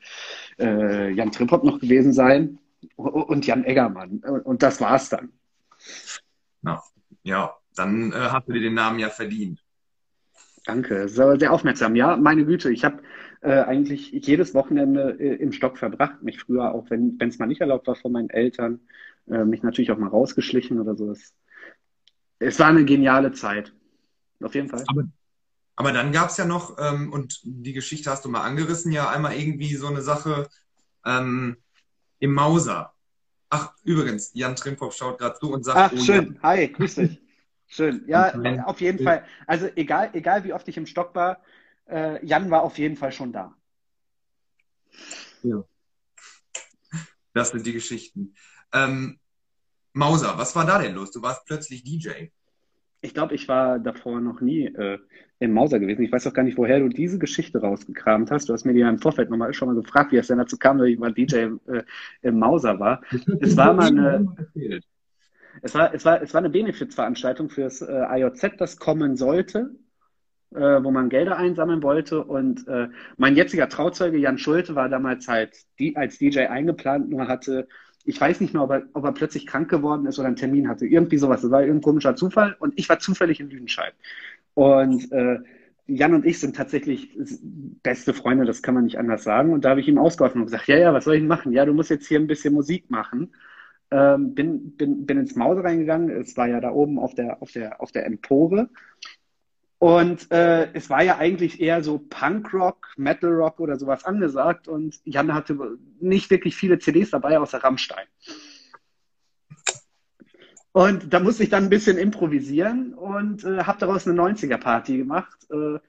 äh 0.58 1.10
Jan 1.10 1.32
Trippop 1.32 1.64
noch 1.64 1.80
gewesen 1.80 2.14
sein 2.14 2.58
und 2.96 3.46
Jan 3.46 3.64
Eggermann. 3.64 4.20
Und 4.20 4.62
das 4.62 4.80
war's 4.80 5.10
dann. 5.10 5.32
Na, 6.62 6.82
ja, 7.22 7.54
dann 7.76 8.12
äh, 8.12 8.14
hast 8.14 8.48
du 8.48 8.52
dir 8.52 8.62
den 8.62 8.74
Namen 8.74 8.98
ja 8.98 9.10
verdient. 9.10 9.62
Danke, 10.64 11.08
sehr, 11.08 11.52
aufmerksam. 11.52 11.94
Ja, 11.94 12.16
meine 12.16 12.46
Güte, 12.46 12.72
ich 12.72 12.86
habe 12.86 13.02
äh, 13.42 13.60
eigentlich 13.64 14.12
jedes 14.12 14.54
Wochenende 14.54 15.18
äh, 15.20 15.34
im 15.34 15.52
Stock 15.52 15.76
verbracht. 15.76 16.22
Mich 16.22 16.40
früher, 16.40 16.72
auch 16.72 16.88
wenn 16.88 17.18
es 17.20 17.38
mal 17.38 17.46
nicht 17.46 17.60
erlaubt 17.60 17.86
war 17.86 17.96
von 17.96 18.12
meinen 18.12 18.30
Eltern, 18.30 18.80
äh, 19.28 19.44
mich 19.44 19.62
natürlich 19.62 19.90
auch 19.90 19.98
mal 19.98 20.08
rausgeschlichen 20.08 20.80
oder 20.80 20.96
so. 20.96 21.10
Es, 21.10 21.34
es 22.44 22.58
war 22.58 22.68
eine 22.68 22.84
geniale 22.84 23.32
Zeit. 23.32 23.72
Auf 24.42 24.54
jeden 24.54 24.68
Fall. 24.68 24.84
Aber, 24.86 25.04
aber 25.76 25.92
dann 25.92 26.12
gab 26.12 26.30
es 26.30 26.36
ja 26.36 26.44
noch, 26.44 26.76
ähm, 26.78 27.12
und 27.12 27.40
die 27.44 27.72
Geschichte 27.72 28.10
hast 28.10 28.24
du 28.24 28.28
mal 28.28 28.42
angerissen, 28.42 28.92
ja 28.92 29.08
einmal 29.08 29.34
irgendwie 29.34 29.74
so 29.74 29.86
eine 29.86 30.02
Sache, 30.02 30.48
ähm, 31.04 31.56
im 32.18 32.32
Mauser. 32.32 32.92
Ach, 33.50 33.72
übrigens, 33.84 34.32
Jan 34.34 34.56
Trimphoff 34.56 34.94
schaut 34.94 35.18
gerade 35.18 35.38
zu 35.38 35.52
und 35.52 35.64
sagt. 35.64 35.78
Ach, 35.78 35.92
oh, 35.92 36.00
schön. 36.00 36.34
Ja. 36.34 36.42
Hi, 36.42 36.68
grüß 36.68 36.94
dich. 36.96 37.20
Schön. 37.66 38.04
Ja, 38.06 38.64
auf 38.66 38.80
jeden 38.80 39.02
Fall. 39.02 39.24
Also 39.46 39.68
egal, 39.74 40.10
egal 40.12 40.44
wie 40.44 40.52
oft 40.52 40.68
ich 40.68 40.76
im 40.76 40.86
Stock 40.86 41.14
war, 41.14 41.42
äh, 41.88 42.24
Jan 42.24 42.50
war 42.50 42.62
auf 42.62 42.78
jeden 42.78 42.96
Fall 42.96 43.12
schon 43.12 43.32
da. 43.32 43.56
Ja. 45.42 45.64
Das 47.32 47.50
sind 47.50 47.66
die 47.66 47.72
Geschichten. 47.72 48.34
Ähm, 48.72 49.18
Mauser, 49.94 50.34
was 50.36 50.54
war 50.54 50.66
da 50.66 50.78
denn 50.78 50.94
los? 50.94 51.12
Du 51.12 51.22
warst 51.22 51.46
plötzlich 51.46 51.84
DJ. 51.84 52.28
Ich 53.00 53.14
glaube, 53.14 53.34
ich 53.34 53.48
war 53.48 53.78
davor 53.78 54.20
noch 54.20 54.40
nie 54.40 54.66
äh, 54.66 54.98
im 55.38 55.52
Mauser 55.52 55.78
gewesen. 55.78 56.02
Ich 56.02 56.10
weiß 56.10 56.26
auch 56.26 56.32
gar 56.32 56.42
nicht, 56.42 56.58
woher 56.58 56.80
du 56.80 56.88
diese 56.88 57.18
Geschichte 57.18 57.60
rausgekramt 57.60 58.30
hast. 58.30 58.48
Du 58.48 58.52
hast 58.52 58.64
mir 58.64 58.72
die 58.72 58.80
ja 58.80 58.88
im 58.88 58.98
Vorfeld 58.98 59.30
nochmal 59.30 59.54
schon 59.54 59.68
mal 59.68 59.80
gefragt, 59.80 60.10
wie 60.10 60.16
es 60.16 60.26
denn 60.26 60.38
dazu 60.38 60.56
kam, 60.58 60.78
dass 60.78 60.88
ich 60.88 60.98
mal 60.98 61.12
DJ 61.12 61.48
äh, 61.66 61.84
im 62.22 62.38
Mauser 62.38 62.80
war. 62.80 63.02
Es 63.40 63.56
war 63.56 63.72
mal 63.72 63.86
eine, 63.86 64.36
es 65.62 65.74
war, 65.74 65.94
es 65.94 66.04
war, 66.04 66.22
es 66.22 66.34
war 66.34 66.40
eine 66.40 66.50
Benefizveranstaltung 66.50 67.50
fürs 67.50 67.82
äh, 67.82 68.04
IOZ, 68.18 68.56
das 68.58 68.76
kommen 68.78 69.16
sollte, 69.16 69.70
äh, 70.54 70.82
wo 70.82 70.90
man 70.90 71.08
Gelder 71.08 71.36
einsammeln 71.36 71.82
wollte. 71.82 72.24
Und 72.24 72.66
äh, 72.66 72.88
mein 73.16 73.36
jetziger 73.36 73.68
Trauzeuge 73.68 74.18
Jan 74.18 74.38
Schulte 74.38 74.74
war 74.74 74.88
damals 74.88 75.28
halt 75.28 75.54
die, 75.78 75.94
als 75.96 76.18
DJ 76.18 76.46
eingeplant, 76.46 77.10
nur 77.10 77.28
hatte 77.28 77.68
ich 78.04 78.20
weiß 78.20 78.40
nicht 78.40 78.52
mehr, 78.52 78.62
ob 78.62 78.70
er, 78.70 78.82
ob 78.92 79.04
er 79.04 79.12
plötzlich 79.12 79.46
krank 79.46 79.70
geworden 79.70 80.06
ist 80.06 80.18
oder 80.18 80.28
einen 80.28 80.36
Termin 80.36 80.68
hatte. 80.68 80.86
Irgendwie 80.86 81.18
sowas. 81.18 81.42
Das 81.42 81.50
war 81.50 81.62
irgendein 81.62 81.82
komischer 81.82 82.16
Zufall. 82.16 82.56
Und 82.58 82.74
ich 82.76 82.88
war 82.88 82.98
zufällig 82.98 83.40
in 83.40 83.50
Lüdenscheid. 83.50 83.94
Und 84.54 85.10
äh, 85.10 85.38
Jan 85.86 86.14
und 86.14 86.24
ich 86.24 86.38
sind 86.40 86.56
tatsächlich 86.56 87.16
beste 87.82 88.14
Freunde, 88.14 88.46
das 88.46 88.62
kann 88.62 88.74
man 88.74 88.84
nicht 88.84 88.98
anders 88.98 89.24
sagen. 89.24 89.52
Und 89.52 89.64
da 89.64 89.70
habe 89.70 89.80
ich 89.80 89.88
ihm 89.88 89.98
ausgeholfen 89.98 90.40
und 90.40 90.46
gesagt, 90.46 90.68
ja, 90.68 90.76
ja, 90.76 90.94
was 90.94 91.04
soll 91.04 91.16
ich 91.16 91.22
machen? 91.22 91.52
Ja, 91.52 91.64
du 91.64 91.72
musst 91.72 91.90
jetzt 91.90 92.06
hier 92.06 92.18
ein 92.18 92.26
bisschen 92.26 92.54
Musik 92.54 92.90
machen. 92.90 93.34
Ähm, 93.90 94.34
bin, 94.34 94.76
bin, 94.76 95.06
bin 95.06 95.18
ins 95.18 95.36
Maus 95.36 95.62
reingegangen. 95.62 96.10
Es 96.10 96.36
war 96.36 96.48
ja 96.48 96.60
da 96.60 96.70
oben 96.72 96.98
auf 96.98 97.14
der, 97.14 97.42
auf 97.42 97.52
der, 97.52 97.80
auf 97.80 97.92
der 97.92 98.06
Empore. 98.06 98.68
Und 99.84 100.30
äh, 100.30 100.72
es 100.72 100.88
war 100.88 101.02
ja 101.02 101.18
eigentlich 101.18 101.60
eher 101.60 101.82
so 101.82 101.98
Punkrock, 101.98 102.94
Metalrock 102.96 103.60
oder 103.60 103.78
sowas 103.78 104.06
angesagt. 104.06 104.66
Und 104.66 104.98
Jan 105.04 105.34
hatte 105.34 105.76
nicht 106.00 106.30
wirklich 106.30 106.56
viele 106.56 106.78
CDs 106.78 107.10
dabei, 107.10 107.38
außer 107.38 107.62
Rammstein. 107.62 108.06
Und 110.72 111.12
da 111.12 111.20
musste 111.20 111.42
ich 111.42 111.50
dann 111.50 111.64
ein 111.64 111.68
bisschen 111.68 111.98
improvisieren 111.98 112.94
und 112.94 113.44
äh, 113.44 113.64
habe 113.64 113.78
daraus 113.78 114.08
eine 114.08 114.18
90er-Party 114.18 114.96
gemacht. 114.96 115.36
Äh, 115.50 115.54
und 115.54 115.82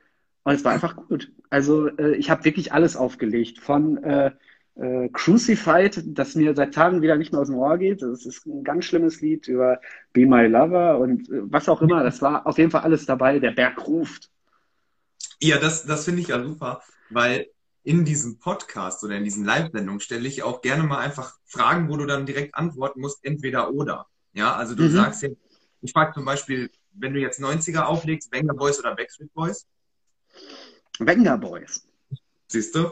es 0.44 0.66
war 0.66 0.74
einfach 0.74 0.98
gut. 0.98 1.32
Also 1.50 1.88
äh, 1.88 2.18
ich 2.18 2.30
habe 2.30 2.44
wirklich 2.44 2.74
alles 2.74 2.98
aufgelegt. 2.98 3.60
Von 3.60 4.04
äh, 4.76 5.10
Crucified, 5.10 6.04
das 6.06 6.36
mir 6.36 6.54
seit 6.56 6.74
Tagen 6.74 7.02
wieder 7.02 7.16
nicht 7.16 7.32
mehr 7.32 7.42
aus 7.42 7.48
dem 7.48 7.56
Ohr 7.56 7.78
geht. 7.78 8.02
Das 8.02 8.26
ist 8.26 8.46
ein 8.46 8.64
ganz 8.64 8.86
schlimmes 8.86 9.22
Lied 9.22 9.48
über 9.48 9.80
Be 10.14 10.26
My 10.26 10.48
Lover 10.48 11.00
und 11.00 11.30
äh, 11.30 11.42
was 11.44 11.70
auch 11.70 11.82
immer. 11.82 12.04
Das 12.04 12.22
war 12.22 12.46
auf 12.46 12.58
jeden 12.58 12.72
Fall 12.72 12.82
alles 12.82 13.06
dabei. 13.06 13.40
Der 13.40 13.52
Berg 13.52 13.88
ruft. 13.88 14.30
Ja, 15.42 15.58
das, 15.60 15.86
das 15.86 16.06
finde 16.06 16.22
ich 16.22 16.30
ja 16.30 16.44
super, 16.44 16.82
weil 17.10 17.48
in 17.84 18.04
diesem 18.04 18.40
Podcast 18.40 19.04
oder 19.04 19.16
in 19.16 19.24
diesen 19.24 19.46
Live-Sendungen 19.46 20.00
stelle 20.00 20.28
ich 20.28 20.44
auch 20.44 20.62
gerne 20.62 20.84
mal 20.84 21.00
einfach 21.00 21.38
Fragen, 21.46 21.88
wo 21.90 21.98
du 21.98 22.06
dann 22.06 22.26
direkt 22.26 22.56
antworten 22.56 23.00
musst, 23.00 23.24
entweder 23.24 23.72
oder. 23.72 24.08
Ja, 24.34 24.56
also 24.56 24.76
du 24.76 24.84
mhm. 24.84 24.92
sagst 24.92 25.22
jetzt, 25.22 25.38
ich 25.82 25.92
frage 25.92 26.14
zum 26.14 26.26
Beispiel, 26.26 26.72
wenn 26.94 27.14
du 27.14 27.20
jetzt 27.20 27.40
90er 27.40 27.84
auflegst, 27.84 28.32
Wenger 28.32 28.56
Boys 28.56 28.80
oder 28.80 28.96
Backstreet 28.96 29.34
Boys? 29.34 29.68
Wenger 31.00 31.38
Boys. 31.38 31.88
Siehst 32.48 32.76
du? 32.76 32.92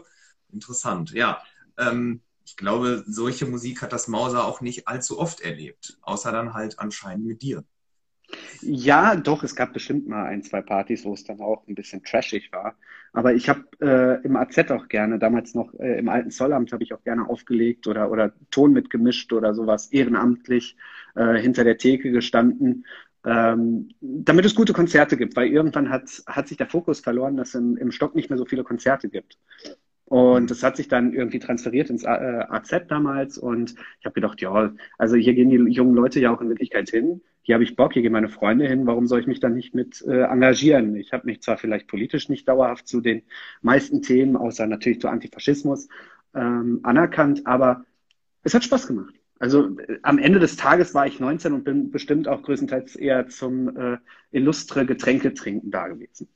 Interessant, 0.52 1.12
ja. 1.12 1.42
Ähm, 1.78 2.22
ich 2.46 2.58
glaube, 2.58 3.04
solche 3.08 3.46
Musik 3.46 3.82
hat 3.82 3.94
das 3.94 4.08
Mauser 4.08 4.46
auch 4.46 4.62
nicht 4.62 4.88
allzu 4.88 5.20
oft 5.20 5.42
erlebt, 5.42 5.98
außer 6.02 6.32
dann 6.32 6.54
halt 6.54 6.80
anscheinend 6.80 7.26
mit 7.26 7.42
dir. 7.42 7.64
Ja, 8.62 9.16
doch, 9.16 9.44
es 9.44 9.56
gab 9.56 9.74
bestimmt 9.74 10.08
mal 10.08 10.26
ein, 10.26 10.44
zwei 10.44 10.62
Partys, 10.62 11.06
wo 11.06 11.14
es 11.14 11.24
dann 11.24 11.40
auch 11.40 11.68
ein 11.68 11.76
bisschen 11.76 12.04
trashig 12.04 12.52
war. 12.52 12.76
Aber 13.12 13.34
ich 13.36 13.48
habe 13.48 13.64
äh, 13.80 14.26
im 14.26 14.36
AZ 14.36 14.58
auch 14.72 14.88
gerne, 14.88 15.20
damals 15.20 15.54
noch 15.54 15.74
äh, 15.76 16.00
im 16.00 16.10
alten 16.10 16.32
Zollamt 16.32 16.72
habe 16.72 16.84
ich 16.84 16.94
auch 16.94 17.04
gerne 17.04 17.30
aufgelegt 17.30 17.86
oder, 17.88 18.10
oder 18.10 18.34
Ton 18.50 18.74
mitgemischt 18.74 19.32
oder 19.34 19.54
sowas, 19.54 19.88
ehrenamtlich 19.92 20.76
äh, 21.16 21.36
hinter 21.36 21.64
der 21.64 21.78
Theke 21.78 22.12
gestanden, 22.12 22.86
ähm, 23.26 23.90
damit 24.02 24.46
es 24.46 24.56
gute 24.56 24.74
Konzerte 24.74 25.16
gibt, 25.16 25.36
weil 25.36 25.48
irgendwann 25.48 25.90
hat, 25.90 26.24
hat 26.26 26.48
sich 26.48 26.58
der 26.58 26.68
Fokus 26.68 27.02
verloren, 27.02 27.38
dass 27.38 27.54
im, 27.54 27.78
im 27.78 27.92
Stock 27.92 28.16
nicht 28.16 28.30
mehr 28.30 28.38
so 28.38 28.46
viele 28.46 28.64
Konzerte 28.64 29.10
gibt. 29.10 29.38
Und 30.06 30.52
das 30.52 30.64
hat 30.64 30.76
sich 30.78 30.88
dann 30.88 31.14
irgendwie 31.14 31.40
transferiert 31.40 31.90
ins 31.90 32.06
AZ 32.06 32.72
äh, 32.72 32.86
damals. 32.88 33.38
Und 33.38 33.76
ich 34.00 34.06
habe 34.06 34.14
gedacht, 34.14 34.42
ja, 34.42 34.74
also 34.98 35.16
hier 35.16 35.34
gehen 35.34 35.50
die 35.50 35.74
jungen 35.74 35.96
Leute 35.96 36.20
ja 36.20 36.34
auch 36.34 36.42
in 36.42 36.50
Wirklichkeit 36.50 36.90
hin. 36.90 37.22
Hier 37.42 37.56
habe 37.56 37.64
ich 37.64 37.76
Bock, 37.76 37.94
hier 37.94 38.02
gehen 38.02 38.14
meine 38.14 38.30
Freunde 38.30 38.68
hin. 38.68 38.86
Warum 38.86 39.08
soll 39.08 39.20
ich 39.20 39.28
mich 39.28 39.40
dann 39.40 39.54
nicht 39.54 39.76
mit 39.76 40.02
äh, 40.08 40.24
engagieren? 40.24 40.96
Ich 40.96 41.12
habe 41.14 41.26
mich 41.26 41.42
zwar 41.42 41.58
vielleicht 41.58 41.88
politisch 41.88 42.30
nicht 42.30 42.48
dauerhaft 42.48 42.88
zu 42.88 43.02
den 43.02 43.24
meisten 43.62 44.02
Themen, 44.02 44.38
außer 44.38 44.66
natürlich 44.66 45.02
zu 45.02 45.10
Antifaschismus, 45.10 45.90
ähm, 46.34 46.80
anerkannt, 46.84 47.46
aber 47.46 47.86
es 48.44 48.54
hat 48.54 48.64
Spaß 48.64 48.88
gemacht. 48.88 49.14
Also 49.40 49.78
äh, 49.80 50.00
am 50.04 50.20
Ende 50.20 50.40
des 50.40 50.56
Tages 50.56 50.94
war 50.94 51.06
ich 51.06 51.20
19 51.20 51.52
und 51.52 51.64
bin 51.66 51.92
bestimmt 51.92 52.30
auch 52.30 52.44
größtenteils 52.44 52.96
eher 52.96 53.28
zum 53.28 53.76
äh, 53.76 53.98
illustre 54.32 54.86
Getränke 54.86 55.34
trinken 55.34 55.70
da 55.70 55.88
gewesen. 55.90 56.30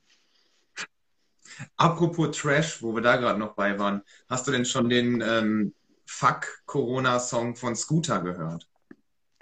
Apropos 1.76 2.36
Trash, 2.36 2.82
wo 2.82 2.94
wir 2.94 3.02
da 3.02 3.16
gerade 3.16 3.38
noch 3.38 3.54
bei 3.54 3.78
waren, 3.78 4.02
hast 4.28 4.46
du 4.46 4.52
denn 4.52 4.64
schon 4.64 4.88
den 4.88 5.22
ähm, 5.26 5.74
Fuck-Corona-Song 6.06 7.56
von 7.56 7.76
Scooter 7.76 8.20
gehört? 8.20 8.68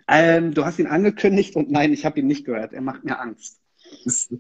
Ähm, 0.08 0.54
du 0.54 0.64
hast 0.64 0.78
ihn 0.78 0.87
angekündigt 0.87 1.56
und 1.56 1.70
nein, 1.70 1.92
ich 1.92 2.04
habe 2.04 2.20
ihn 2.20 2.26
nicht 2.26 2.44
gehört. 2.44 2.73
Er 2.73 2.80
macht 2.80 3.04
mir 3.04 3.18
Angst. 3.18 3.61
Das 4.04 4.28
ist 4.28 4.32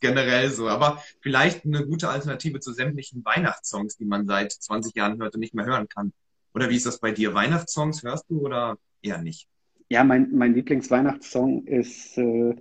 generell 0.00 0.50
so. 0.50 0.68
Aber 0.68 1.02
vielleicht 1.20 1.64
eine 1.64 1.86
gute 1.86 2.08
Alternative 2.08 2.60
zu 2.60 2.72
sämtlichen 2.72 3.24
Weihnachtssongs, 3.24 3.96
die 3.96 4.04
man 4.04 4.26
seit 4.26 4.52
20 4.52 4.94
Jahren 4.94 5.20
hört 5.20 5.34
und 5.34 5.40
nicht 5.40 5.54
mehr 5.54 5.66
hören 5.66 5.88
kann. 5.88 6.12
Oder 6.54 6.70
wie 6.70 6.76
ist 6.76 6.86
das 6.86 7.00
bei 7.00 7.12
dir? 7.12 7.34
Weihnachtssongs 7.34 8.02
hörst 8.02 8.24
du 8.28 8.40
oder 8.40 8.78
eher 9.02 9.18
nicht? 9.18 9.48
Ja, 9.88 10.04
mein, 10.04 10.30
mein 10.32 10.54
Lieblingsweihnachtssong 10.54 11.66
ist, 11.66 12.16
äh, 12.16 12.54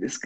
ist 0.00 0.20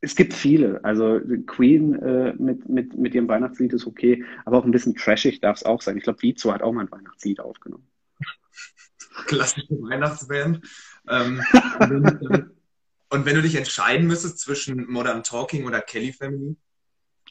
es 0.00 0.14
gibt 0.14 0.34
viele. 0.34 0.82
Also 0.84 1.20
Queen 1.46 1.94
äh, 1.94 2.34
mit, 2.38 2.68
mit, 2.68 2.96
mit 2.96 3.14
ihrem 3.14 3.28
Weihnachtslied 3.28 3.72
ist 3.72 3.86
okay, 3.86 4.24
aber 4.44 4.58
auch 4.58 4.64
ein 4.64 4.70
bisschen 4.70 4.94
trashig 4.94 5.40
darf 5.40 5.56
es 5.56 5.64
auch 5.64 5.82
sein. 5.82 5.96
Ich 5.96 6.04
glaube, 6.04 6.22
Vizo 6.22 6.52
hat 6.52 6.62
auch 6.62 6.72
mal 6.72 6.82
ein 6.82 6.92
Weihnachtslied 6.92 7.40
aufgenommen. 7.40 7.88
Klassische 9.26 9.74
Weihnachtsband. 9.80 10.60
Ähm, 11.08 11.42
Und 13.10 13.24
wenn 13.24 13.34
du 13.34 13.42
dich 13.42 13.56
entscheiden 13.56 14.06
müsstest 14.06 14.38
zwischen 14.38 14.90
Modern 14.90 15.22
Talking 15.22 15.66
oder 15.66 15.80
Kelly 15.80 16.12
Family? 16.12 16.56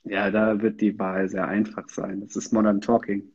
Ja, 0.03 0.31
da 0.31 0.61
wird 0.61 0.81
die 0.81 0.97
Wahl 0.97 1.29
sehr 1.29 1.47
einfach 1.47 1.89
sein. 1.89 2.21
Das 2.21 2.35
ist 2.35 2.51
Modern 2.51 2.81
Talking. 2.81 3.31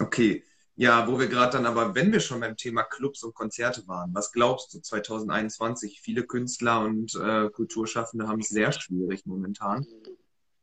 Okay. 0.00 0.42
Ja, 0.76 1.06
wo 1.06 1.20
wir 1.20 1.28
gerade 1.28 1.52
dann 1.52 1.66
aber, 1.66 1.94
wenn 1.94 2.12
wir 2.12 2.18
schon 2.18 2.40
beim 2.40 2.56
Thema 2.56 2.82
Clubs 2.82 3.22
und 3.22 3.34
Konzerte 3.34 3.86
waren, 3.86 4.12
was 4.12 4.32
glaubst 4.32 4.74
du 4.74 4.80
2021? 4.80 6.00
Viele 6.00 6.24
Künstler 6.24 6.80
und 6.80 7.14
äh, 7.14 7.48
Kulturschaffende 7.50 8.26
haben 8.26 8.40
es 8.40 8.48
sehr 8.48 8.72
schwierig 8.72 9.24
momentan. 9.24 9.86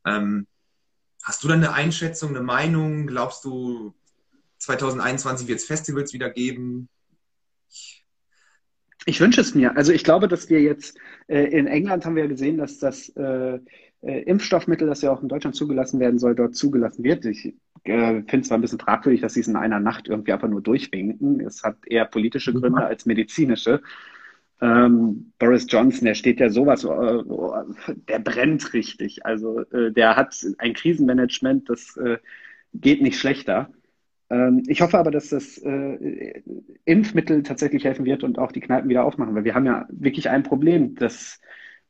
Ähm, 0.06 0.48
hast 1.24 1.44
du 1.44 1.48
da 1.48 1.54
eine 1.54 1.74
Einschätzung, 1.74 2.32
eine 2.32 2.42
Meinung? 2.42 3.08
Glaubst 3.08 3.46
du, 3.46 3.94
2021 4.60 5.48
wird 5.48 5.60
es 5.60 5.66
Festivals 5.66 6.12
wieder 6.12 6.30
geben? 6.30 6.90
Ich 9.06 9.20
wünsche 9.22 9.42
es 9.42 9.56
mir. 9.56 9.78
Also 9.78 9.94
ich 9.94 10.04
glaube, 10.04 10.28
dass 10.28 10.50
wir 10.50 10.62
jetzt 10.62 10.98
äh, 11.28 11.44
in 11.46 11.68
England 11.68 12.06
haben 12.06 12.18
wir 12.18 12.28
gesehen, 12.28 12.58
dass 12.58 12.80
das 12.80 13.10
äh, 13.10 13.60
äh, 14.02 14.22
Impfstoffmittel, 14.22 14.88
das 14.88 15.02
ja 15.02 15.12
auch 15.12 15.22
in 15.22 15.30
Deutschland 15.30 15.56
zugelassen 15.56 16.00
werden 16.00 16.20
soll, 16.20 16.36
dort 16.36 16.56
zugelassen 16.56 17.04
wird. 17.04 17.26
Ich 17.26 17.54
äh, 17.84 18.22
finde 18.24 18.40
es 18.40 18.48
zwar 18.48 18.58
ein 18.58 18.62
bisschen 18.62 18.80
fragwürdig, 18.80 19.22
dass 19.22 19.34
sie 19.34 19.42
es 19.42 19.48
in 19.48 19.56
einer 19.56 19.80
Nacht 19.80 20.08
irgendwie 20.08 20.34
einfach 20.34 20.48
nur 20.48 20.62
durchwinken. 20.62 21.40
Es 21.42 21.64
hat 21.64 21.78
eher 21.86 22.06
politische 22.06 22.54
Gründe 22.54 22.84
als 22.84 23.06
medizinische. 23.06 23.82
Ähm, 24.62 25.34
Boris 25.40 25.66
Johnson, 25.68 26.06
der 26.06 26.14
steht 26.14 26.40
ja 26.40 26.50
sowas, 26.50 26.84
äh, 26.84 27.96
der 28.08 28.20
brennt 28.20 28.74
richtig. 28.74 29.26
Also 29.26 29.62
äh, 29.72 29.92
der 29.92 30.16
hat 30.16 30.36
ein 30.60 30.74
Krisenmanagement, 30.74 31.70
das 31.70 31.98
äh, 31.98 32.18
geht 32.74 33.02
nicht 33.02 33.20
schlechter. 33.20 33.72
Ähm, 34.30 34.64
ich 34.68 34.82
hoffe 34.82 34.98
aber, 34.98 35.12
dass 35.12 35.30
das 35.30 35.58
äh, 35.58 36.42
Impfmittel 36.86 37.44
tatsächlich 37.44 37.84
helfen 37.86 38.06
wird 38.06 38.24
und 38.24 38.40
auch 38.40 38.52
die 38.52 38.62
Kneipen 38.62 38.90
wieder 38.90 39.04
aufmachen, 39.04 39.36
weil 39.36 39.44
wir 39.44 39.56
haben 39.56 39.66
ja 39.66 39.88
wirklich 39.90 40.30
ein 40.30 40.44
Problem, 40.44 40.96
dass 40.96 41.42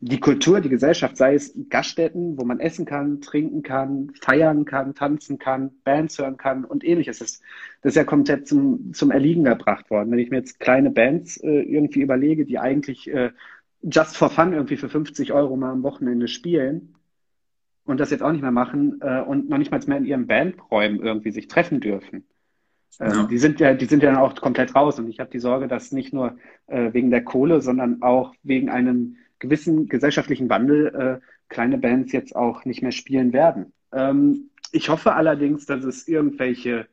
die 0.04 0.20
Kultur, 0.20 0.62
die 0.62 0.70
Gesellschaft, 0.70 1.16
sei 1.16 1.36
es 1.36 1.54
Gaststätten, 1.70 2.36
wo 2.38 2.44
man 2.44 2.60
essen 2.60 2.86
kann, 2.86 3.22
trinken 3.22 3.62
kann, 3.62 4.12
feiern 4.20 4.66
kann, 4.66 4.96
tanzen 4.96 5.38
kann, 5.38 5.72
Bands 5.84 6.18
hören 6.18 6.38
kann 6.38 6.66
und 6.66 6.84
ähnliches. 6.84 7.20
Das, 7.20 7.40
das 7.82 7.92
ist 7.92 7.96
ja 7.98 8.04
komplett 8.04 8.48
zum, 8.48 8.94
zum 8.94 9.12
Erliegen 9.12 9.44
gebracht 9.44 9.92
worden. 9.92 10.10
Wenn 10.10 10.18
ich 10.18 10.32
mir 10.32 10.38
jetzt 10.38 10.60
kleine 10.60 10.90
Bands 10.90 11.38
äh, 11.38 11.62
irgendwie 11.62 12.02
überlege, 12.02 12.46
die 12.46 12.58
eigentlich 12.58 13.14
äh, 13.14 13.30
just 13.84 14.18
for 14.18 14.32
fun 14.32 14.54
irgendwie 14.54 14.78
für 14.78 14.90
50 14.90 15.34
Euro 15.34 15.56
mal 15.56 15.72
am 15.72 15.84
Wochenende 15.84 16.28
spielen 16.28 16.96
und 17.86 18.00
das 18.00 18.10
jetzt 18.10 18.24
auch 18.24 18.32
nicht 18.32 18.42
mehr 18.42 18.52
machen 18.52 19.00
äh, 19.02 19.22
und 19.22 19.50
noch 19.50 19.60
nicht 19.60 19.70
mal 19.70 19.82
mehr 19.86 19.98
in 19.98 20.06
ihren 20.06 20.26
Bandräumen 20.26 21.00
irgendwie 21.00 21.32
sich 21.32 21.48
treffen 21.48 21.80
dürfen. 21.80 22.26
Ähm, 23.00 23.12
ja. 23.12 23.24
Die 23.28 23.38
sind 23.38 23.60
ja, 23.60 23.76
die 23.76 23.86
sind 23.86 24.02
ja 24.02 24.12
dann 24.12 24.20
auch 24.20 24.34
komplett 24.34 24.74
raus 24.74 24.98
und 24.98 25.10
ich 25.10 25.20
habe 25.20 25.30
die 25.30 25.40
Sorge, 25.40 25.68
dass 25.68 25.92
nicht 25.92 26.12
nur 26.12 26.38
äh, 26.66 26.92
wegen 26.92 27.12
der 27.12 27.24
Kohle, 27.24 27.62
sondern 27.62 28.02
auch 28.02 28.34
wegen 28.42 28.72
einem 28.72 29.18
gewissen 29.42 29.88
gesellschaftlichen 29.88 30.50
Wandel 30.50 30.88
äh, 30.96 31.26
kleine 31.50 31.78
Bands 31.78 32.14
jetzt 32.14 32.36
auch 32.36 32.64
nicht 32.64 32.82
mehr 32.82 32.94
spielen 32.94 33.34
werden. 33.34 33.74
Ähm, 33.92 34.50
ich 34.72 34.88
hoffe 34.88 35.14
allerdings, 35.14 35.66
dass 35.66 35.84
es 35.84 36.08
irgendwelche 36.08 36.88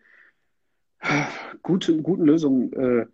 äh, 0.98 1.22
gute, 1.62 2.02
guten 2.02 2.24
Lösungen 2.24 2.72
äh, 2.72 3.06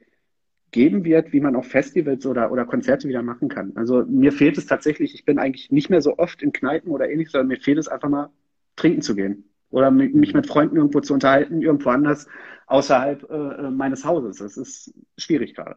geben 0.70 1.04
wird, 1.04 1.32
wie 1.32 1.40
man 1.40 1.54
auch 1.54 1.64
Festivals 1.64 2.24
oder, 2.26 2.50
oder 2.50 2.64
Konzerte 2.64 3.08
wieder 3.08 3.22
machen 3.22 3.48
kann. 3.48 3.72
Also 3.76 4.04
mir 4.06 4.32
fehlt 4.32 4.56
es 4.56 4.66
tatsächlich, 4.66 5.14
ich 5.14 5.24
bin 5.24 5.38
eigentlich 5.38 5.70
nicht 5.70 5.90
mehr 5.90 6.00
so 6.00 6.16
oft 6.18 6.42
in 6.42 6.52
Kneipen 6.52 6.90
oder 6.90 7.10
ähnliches, 7.10 7.32
sondern 7.32 7.48
mir 7.48 7.60
fehlt 7.60 7.78
es 7.78 7.88
einfach 7.88 8.08
mal 8.08 8.30
trinken 8.76 9.02
zu 9.02 9.14
gehen 9.14 9.44
oder 9.70 9.90
mich 9.90 10.34
mit 10.34 10.46
Freunden 10.46 10.76
irgendwo 10.76 11.00
zu 11.00 11.14
unterhalten, 11.14 11.60
irgendwo 11.60 11.90
anders 11.90 12.26
außerhalb 12.66 13.28
äh, 13.28 13.34
äh, 13.34 13.70
meines 13.70 14.04
Hauses. 14.04 14.38
Das 14.38 14.56
ist 14.56 14.94
schwierig 15.18 15.54
gerade. 15.54 15.76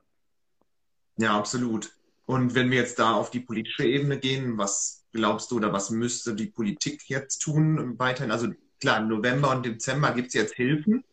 Ja, 1.17 1.37
absolut. 1.37 1.96
Und 2.27 2.55
wenn 2.55 2.69
wir 2.71 2.77
jetzt 2.77 2.99
da 2.99 3.13
auf 3.13 3.31
die 3.31 3.39
politische 3.39 3.85
Ebene 3.85 4.19
gehen, 4.19 4.57
was 4.57 5.05
glaubst 5.13 5.49
du 5.49 5.55
oder 5.55 5.71
was 5.71 5.91
müsste 5.91 6.35
die 6.35 6.47
Politik 6.47 7.07
jetzt 7.07 7.39
tun 7.39 7.97
weiterhin? 7.99 8.31
Also 8.31 8.49
klar, 8.81 8.99
November 8.99 9.49
und 9.51 9.65
Dezember 9.65 10.11
gibt 10.11 10.27
es 10.27 10.33
jetzt 10.33 10.53
Hilfen, 10.55 11.05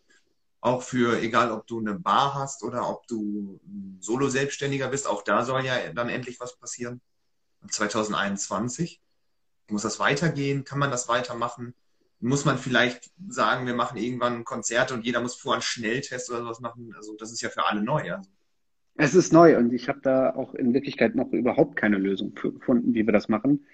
auch 0.61 0.83
für, 0.83 1.21
egal 1.21 1.53
ob 1.53 1.69
du 1.69 1.79
eine 1.79 1.95
Bar 1.95 2.35
hast 2.35 2.65
oder 2.65 2.91
ob 2.91 3.07
du 3.07 3.61
Solo-Selbstständiger 4.01 4.89
bist, 4.89 5.07
auch 5.07 5.23
da 5.23 5.45
soll 5.45 5.65
ja 5.65 5.93
dann 5.93 6.09
endlich 6.09 6.41
was 6.41 6.57
passieren. 6.57 7.01
2021. 7.71 9.01
Muss 9.69 9.83
das 9.83 10.01
weitergehen? 10.01 10.65
Kann 10.65 10.81
man 10.81 10.91
das 10.91 11.07
weitermachen? 11.07 11.75
Muss 12.19 12.45
man 12.45 12.59
vielleicht 12.59 13.13
sagen, 13.29 13.67
wir 13.67 13.75
machen 13.75 13.99
irgendwann 13.99 14.39
ein 14.39 14.45
Konzert 14.45 14.91
und 14.91 15.05
jeder 15.05 15.21
muss 15.21 15.37
vorher 15.37 15.59
einen 15.59 15.63
Schnelltest 15.63 16.29
oder 16.29 16.41
sowas 16.41 16.59
machen? 16.59 16.93
Also 16.97 17.15
das 17.17 17.31
ist 17.31 17.41
ja 17.41 17.51
für 17.51 17.65
alle 17.67 17.85
neu. 17.85 18.15
Also. 18.15 18.29
Es 18.97 19.15
ist 19.15 19.33
neu 19.33 19.57
und 19.59 19.73
ich 19.73 19.89
habe 19.89 20.01
da 20.03 20.35
auch 20.35 20.55
in 20.55 20.73
Wirklichkeit 20.73 21.15
noch 21.17 21.33
überhaupt 21.33 21.77
keine 21.77 21.99
Lösung 21.99 22.33
für 22.37 22.53
gefunden, 22.53 22.95
wie 22.95 23.07
wir 23.07 23.13
das 23.13 23.29
machen. 23.29 23.67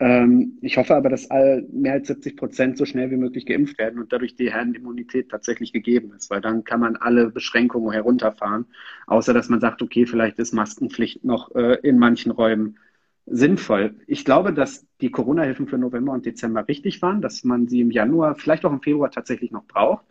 Ähm, 0.00 0.58
ich 0.62 0.76
hoffe 0.78 0.96
aber, 0.96 1.08
dass 1.10 1.30
all, 1.30 1.66
mehr 1.72 1.94
als 1.94 2.08
70 2.08 2.36
Prozent 2.36 2.78
so 2.78 2.86
schnell 2.86 3.10
wie 3.10 3.16
möglich 3.16 3.46
geimpft 3.46 3.78
werden 3.78 4.00
und 4.00 4.12
dadurch 4.12 4.36
die 4.36 4.52
Herdenimmunität 4.52 5.30
tatsächlich 5.30 5.72
gegeben 5.72 6.12
ist, 6.16 6.30
weil 6.30 6.40
dann 6.40 6.64
kann 6.64 6.80
man 6.80 6.96
alle 6.96 7.30
Beschränkungen 7.30 7.92
herunterfahren, 7.92 8.66
außer 9.06 9.34
dass 9.34 9.48
man 9.48 9.60
sagt, 9.60 9.82
okay, 9.82 10.06
vielleicht 10.06 10.38
ist 10.38 10.52
Maskenpflicht 10.54 11.24
noch 11.24 11.54
äh, 11.54 11.78
in 11.82 11.98
manchen 11.98 12.32
Räumen 12.32 12.78
sinnvoll. 13.26 13.96
Ich 14.06 14.24
glaube, 14.24 14.52
dass 14.54 14.86
die 15.00 15.10
Corona-Hilfen 15.10 15.68
für 15.68 15.78
November 15.78 16.12
und 16.12 16.26
Dezember 16.26 16.66
richtig 16.68 17.02
waren, 17.02 17.22
dass 17.22 17.44
man 17.44 17.68
sie 17.68 17.80
im 17.80 17.90
Januar, 17.90 18.36
vielleicht 18.36 18.64
auch 18.64 18.72
im 18.72 18.82
Februar 18.82 19.10
tatsächlich 19.10 19.50
noch 19.52 19.66
braucht. 19.66 20.04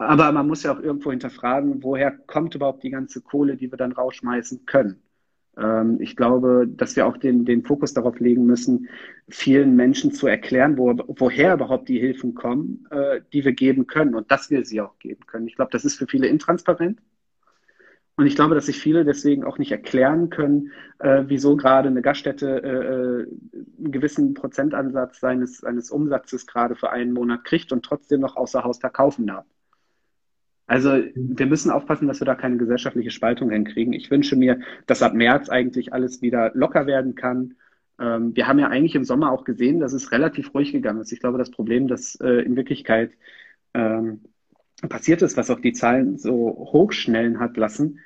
Aber 0.00 0.32
man 0.32 0.46
muss 0.46 0.62
ja 0.62 0.72
auch 0.72 0.80
irgendwo 0.80 1.10
hinterfragen, 1.10 1.82
woher 1.82 2.10
kommt 2.10 2.54
überhaupt 2.54 2.82
die 2.82 2.90
ganze 2.90 3.20
Kohle, 3.20 3.56
die 3.56 3.70
wir 3.70 3.76
dann 3.76 3.92
rausschmeißen 3.92 4.64
können. 4.64 5.02
Ähm, 5.58 5.98
ich 6.00 6.16
glaube, 6.16 6.66
dass 6.66 6.96
wir 6.96 7.06
auch 7.06 7.18
den, 7.18 7.44
den 7.44 7.62
Fokus 7.64 7.92
darauf 7.92 8.18
legen 8.18 8.46
müssen, 8.46 8.88
vielen 9.28 9.76
Menschen 9.76 10.12
zu 10.12 10.26
erklären, 10.26 10.78
wo, 10.78 10.94
woher 11.18 11.52
überhaupt 11.52 11.90
die 11.90 11.98
Hilfen 12.00 12.34
kommen, 12.34 12.86
äh, 12.90 13.20
die 13.34 13.44
wir 13.44 13.52
geben 13.52 13.86
können 13.86 14.14
und 14.14 14.30
dass 14.30 14.48
wir 14.48 14.64
sie 14.64 14.80
auch 14.80 14.98
geben 14.98 15.26
können. 15.26 15.46
Ich 15.46 15.56
glaube, 15.56 15.70
das 15.70 15.84
ist 15.84 15.98
für 15.98 16.06
viele 16.06 16.28
intransparent. 16.28 16.98
Und 18.16 18.26
ich 18.26 18.36
glaube, 18.36 18.54
dass 18.54 18.66
sich 18.66 18.78
viele 18.78 19.04
deswegen 19.04 19.44
auch 19.44 19.58
nicht 19.58 19.72
erklären 19.72 20.30
können, 20.30 20.72
äh, 20.98 21.24
wieso 21.26 21.56
gerade 21.56 21.90
eine 21.90 22.00
Gaststätte 22.00 22.62
äh, 22.62 22.68
äh 22.68 23.26
einen 23.78 23.92
gewissen 23.92 24.32
Prozentansatz 24.32 25.20
seines, 25.20 25.58
seines 25.58 25.90
Umsatzes 25.90 26.46
gerade 26.46 26.74
für 26.74 26.90
einen 26.90 27.12
Monat 27.12 27.44
kriegt 27.44 27.70
und 27.70 27.84
trotzdem 27.84 28.20
noch 28.20 28.36
außer 28.36 28.64
Haus 28.64 28.78
verkaufen 28.78 29.26
darf. 29.26 29.44
Also 30.70 31.02
wir 31.16 31.46
müssen 31.46 31.72
aufpassen, 31.72 32.06
dass 32.06 32.20
wir 32.20 32.26
da 32.26 32.36
keine 32.36 32.56
gesellschaftliche 32.56 33.10
Spaltung 33.10 33.50
hinkriegen. 33.50 33.92
Ich 33.92 34.08
wünsche 34.08 34.36
mir, 34.36 34.60
dass 34.86 35.02
ab 35.02 35.14
März 35.14 35.48
eigentlich 35.48 35.92
alles 35.92 36.22
wieder 36.22 36.52
locker 36.54 36.86
werden 36.86 37.16
kann. 37.16 37.54
Ähm, 37.98 38.36
wir 38.36 38.46
haben 38.46 38.60
ja 38.60 38.68
eigentlich 38.68 38.94
im 38.94 39.02
Sommer 39.02 39.32
auch 39.32 39.42
gesehen, 39.42 39.80
dass 39.80 39.92
es 39.92 40.12
relativ 40.12 40.54
ruhig 40.54 40.70
gegangen 40.70 41.00
ist. 41.00 41.10
Ich 41.10 41.18
glaube, 41.18 41.38
das 41.38 41.50
Problem, 41.50 41.88
das 41.88 42.14
äh, 42.20 42.44
in 42.44 42.54
Wirklichkeit 42.54 43.10
ähm, 43.74 44.20
passiert 44.88 45.22
ist, 45.22 45.36
was 45.36 45.50
auch 45.50 45.58
die 45.58 45.72
Zahlen 45.72 46.18
so 46.18 46.68
hochschnellen 46.72 47.40
hat 47.40 47.56
lassen, 47.56 47.98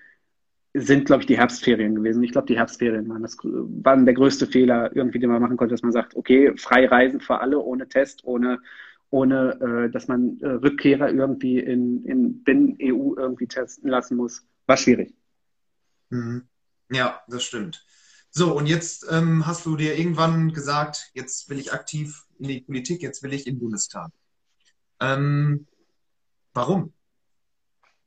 sind, 0.72 1.04
glaube 1.04 1.20
ich, 1.20 1.26
die 1.26 1.36
Herbstferien 1.36 1.94
gewesen. 1.94 2.22
Ich 2.22 2.32
glaube, 2.32 2.46
die 2.46 2.56
Herbstferien 2.56 3.06
waren, 3.10 3.20
das, 3.20 3.36
waren 3.42 4.06
der 4.06 4.14
größte 4.14 4.46
Fehler, 4.46 4.90
irgendwie, 4.96 5.18
den 5.18 5.28
man 5.28 5.42
machen 5.42 5.58
konnte, 5.58 5.74
dass 5.74 5.82
man 5.82 5.92
sagt, 5.92 6.16
okay, 6.16 6.54
frei 6.56 6.86
reisen 6.86 7.20
für 7.20 7.40
alle, 7.40 7.60
ohne 7.60 7.90
Test, 7.90 8.24
ohne 8.24 8.60
ohne 9.14 9.86
äh, 9.86 9.90
dass 9.92 10.08
man 10.08 10.40
äh, 10.40 10.48
Rückkehrer 10.48 11.08
irgendwie 11.08 11.60
in, 11.60 12.04
in 12.04 12.42
Binnen-EU 12.42 13.14
irgendwie 13.16 13.46
testen 13.46 13.88
lassen 13.88 14.16
muss. 14.16 14.44
War 14.66 14.76
schwierig. 14.76 15.14
Mhm. 16.10 16.48
Ja, 16.90 17.20
das 17.28 17.44
stimmt. 17.44 17.86
So, 18.30 18.56
und 18.56 18.66
jetzt 18.66 19.06
ähm, 19.08 19.46
hast 19.46 19.66
du 19.66 19.76
dir 19.76 19.96
irgendwann 19.96 20.52
gesagt, 20.52 21.12
jetzt 21.14 21.48
will 21.48 21.60
ich 21.60 21.72
aktiv 21.72 22.24
in 22.40 22.48
die 22.48 22.60
Politik, 22.62 23.02
jetzt 23.02 23.22
will 23.22 23.32
ich 23.32 23.46
in 23.46 23.54
den 23.54 23.60
Bundestag. 23.60 24.10
Ähm, 24.98 25.68
warum? 26.52 26.92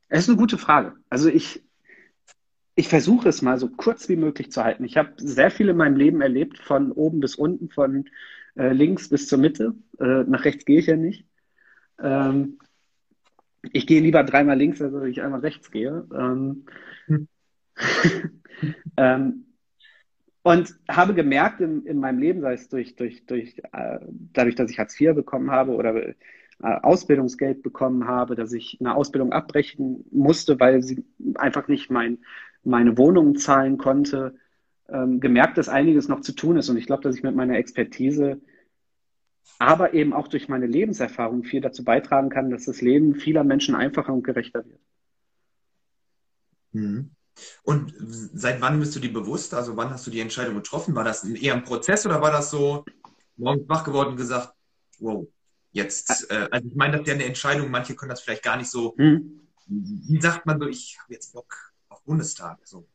Es 0.08 0.24
ist 0.24 0.28
eine 0.28 0.36
gute 0.36 0.58
Frage. 0.58 0.94
Also 1.08 1.30
ich, 1.30 1.64
ich 2.74 2.88
versuche 2.88 3.30
es 3.30 3.40
mal 3.40 3.58
so 3.58 3.70
kurz 3.70 4.10
wie 4.10 4.16
möglich 4.16 4.52
zu 4.52 4.62
halten. 4.62 4.84
Ich 4.84 4.98
habe 4.98 5.14
sehr 5.16 5.50
viel 5.50 5.70
in 5.70 5.76
meinem 5.78 5.96
Leben 5.96 6.20
erlebt, 6.20 6.58
von 6.58 6.92
oben 6.92 7.20
bis 7.20 7.34
unten, 7.34 7.70
von 7.70 8.10
äh, 8.58 8.72
links 8.72 9.08
bis 9.08 9.28
zur 9.28 9.38
Mitte. 9.38 9.74
Äh, 9.98 10.24
nach 10.24 10.44
rechts 10.44 10.64
gehe 10.64 10.80
ich 10.80 10.86
ja 10.86 10.96
nicht. 10.96 11.24
Ähm, 12.00 12.58
ich 13.72 13.86
gehe 13.86 14.00
lieber 14.00 14.22
dreimal 14.24 14.58
links, 14.58 14.82
als 14.82 14.92
dass 14.92 15.04
ich 15.04 15.22
einmal 15.22 15.40
rechts 15.40 15.70
gehe. 15.70 16.06
Ähm, 16.14 16.66
hm. 17.06 17.28
ähm, 18.96 19.44
und 20.42 20.74
habe 20.88 21.14
gemerkt 21.14 21.60
in, 21.60 21.84
in 21.84 22.00
meinem 22.00 22.18
Leben, 22.18 22.40
sei 22.40 22.54
es 22.54 22.68
durch, 22.68 22.96
durch, 22.96 23.26
durch, 23.26 23.58
äh, 23.72 23.98
dadurch, 24.32 24.54
dass 24.54 24.70
ich 24.70 24.78
Hartz 24.78 24.98
IV 25.00 25.14
bekommen 25.14 25.50
habe 25.50 25.72
oder 25.72 25.94
äh, 25.94 26.14
Ausbildungsgeld 26.60 27.62
bekommen 27.62 28.06
habe, 28.06 28.34
dass 28.34 28.52
ich 28.52 28.78
eine 28.80 28.94
Ausbildung 28.94 29.32
abbrechen 29.32 30.04
musste, 30.10 30.58
weil 30.58 30.82
sie 30.82 31.04
einfach 31.36 31.68
nicht 31.68 31.90
mein, 31.90 32.18
meine 32.64 32.96
Wohnung 32.98 33.36
zahlen 33.36 33.78
konnte, 33.78 34.36
ähm, 34.88 35.20
gemerkt, 35.20 35.58
dass 35.58 35.68
einiges 35.68 36.08
noch 36.08 36.20
zu 36.20 36.32
tun 36.32 36.56
ist. 36.56 36.68
Und 36.68 36.76
ich 36.76 36.86
glaube, 36.86 37.02
dass 37.02 37.16
ich 37.16 37.22
mit 37.22 37.34
meiner 37.34 37.56
Expertise, 37.56 38.40
aber 39.58 39.94
eben 39.94 40.12
auch 40.12 40.28
durch 40.28 40.48
meine 40.48 40.66
Lebenserfahrung 40.66 41.44
viel 41.44 41.60
dazu 41.60 41.84
beitragen 41.84 42.30
kann, 42.30 42.50
dass 42.50 42.64
das 42.64 42.80
Leben 42.80 43.14
vieler 43.14 43.44
Menschen 43.44 43.74
einfacher 43.74 44.12
und 44.12 44.22
gerechter 44.22 44.64
wird. 44.66 44.80
Mhm. 46.72 47.10
Und 47.62 47.94
seit 47.98 48.60
wann 48.60 48.80
bist 48.80 48.96
du 48.96 49.00
dir 49.00 49.12
bewusst? 49.12 49.54
Also 49.54 49.76
wann 49.76 49.90
hast 49.90 50.06
du 50.06 50.10
die 50.10 50.20
Entscheidung 50.20 50.56
getroffen? 50.56 50.94
War 50.94 51.04
das 51.04 51.24
eher 51.24 51.54
ein 51.54 51.64
Prozess 51.64 52.04
oder 52.04 52.20
war 52.20 52.32
das 52.32 52.50
so 52.50 52.84
morgens 53.36 53.68
wach 53.68 53.84
geworden 53.84 54.10
und 54.10 54.16
gesagt, 54.16 54.52
wow, 54.98 55.26
jetzt, 55.70 56.30
äh, 56.30 56.48
also 56.50 56.68
ich 56.68 56.74
meine, 56.74 56.92
das 56.92 57.02
ist 57.02 57.08
ja 57.08 57.14
eine 57.14 57.24
Entscheidung, 57.24 57.70
manche 57.70 57.94
können 57.94 58.10
das 58.10 58.22
vielleicht 58.22 58.42
gar 58.42 58.56
nicht 58.56 58.70
so, 58.70 58.96
hm. 58.96 59.40
wie 59.66 60.20
sagt 60.20 60.46
man 60.46 60.58
so, 60.58 60.66
ich 60.66 60.98
habe 61.00 61.14
jetzt 61.14 61.32
Bock 61.32 61.72
auf 61.88 62.02
Bundestag. 62.04 62.58
So. 62.66 62.88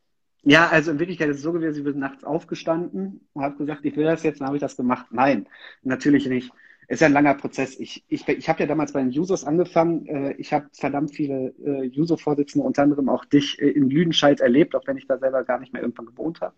Ja, 0.44 0.68
also 0.68 0.90
in 0.90 0.98
Wirklichkeit 0.98 1.30
ist 1.30 1.38
es 1.38 1.42
so 1.42 1.52
gewesen, 1.52 1.78
ich 1.78 1.84
bin 1.84 1.98
nachts 1.98 2.22
aufgestanden 2.22 3.26
und 3.32 3.42
habe 3.42 3.56
gesagt, 3.56 3.84
ich 3.84 3.96
will 3.96 4.04
das 4.04 4.22
jetzt, 4.22 4.40
dann 4.40 4.48
habe 4.48 4.56
ich 4.56 4.60
das 4.60 4.76
gemacht. 4.76 5.06
Nein, 5.10 5.46
natürlich 5.82 6.28
nicht. 6.28 6.52
Ist 6.86 7.00
ja 7.00 7.06
ein 7.06 7.14
langer 7.14 7.34
Prozess. 7.34 7.80
Ich, 7.80 8.04
ich, 8.08 8.28
ich 8.28 8.48
habe 8.48 8.60
ja 8.60 8.66
damals 8.66 8.92
bei 8.92 9.02
den 9.02 9.08
Users 9.08 9.44
angefangen. 9.44 10.06
Äh, 10.06 10.32
ich 10.34 10.52
habe 10.52 10.66
verdammt 10.72 11.14
viele 11.14 11.54
äh, 11.64 11.90
User-Vorsitzende, 11.98 12.66
unter 12.66 12.82
anderem 12.82 13.08
auch 13.08 13.24
dich 13.24 13.58
äh, 13.58 13.70
in 13.70 13.88
Lüdenscheid 13.88 14.40
erlebt, 14.40 14.74
auch 14.74 14.86
wenn 14.86 14.98
ich 14.98 15.06
da 15.06 15.16
selber 15.18 15.44
gar 15.44 15.58
nicht 15.58 15.72
mehr 15.72 15.80
irgendwann 15.80 16.06
gewohnt 16.06 16.42
habe. 16.42 16.54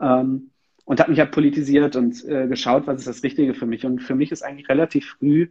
Ähm, 0.00 0.50
und 0.84 1.00
habe 1.00 1.10
mich 1.10 1.18
ja 1.18 1.24
politisiert 1.26 1.94
und 1.94 2.26
geschaut, 2.26 2.88
was 2.88 2.98
ist 2.98 3.06
das 3.06 3.22
Richtige 3.22 3.54
für 3.54 3.66
mich. 3.66 3.86
Und 3.86 4.02
für 4.02 4.16
mich 4.16 4.32
ist 4.32 4.42
eigentlich 4.42 4.68
relativ 4.68 5.16
früh 5.18 5.46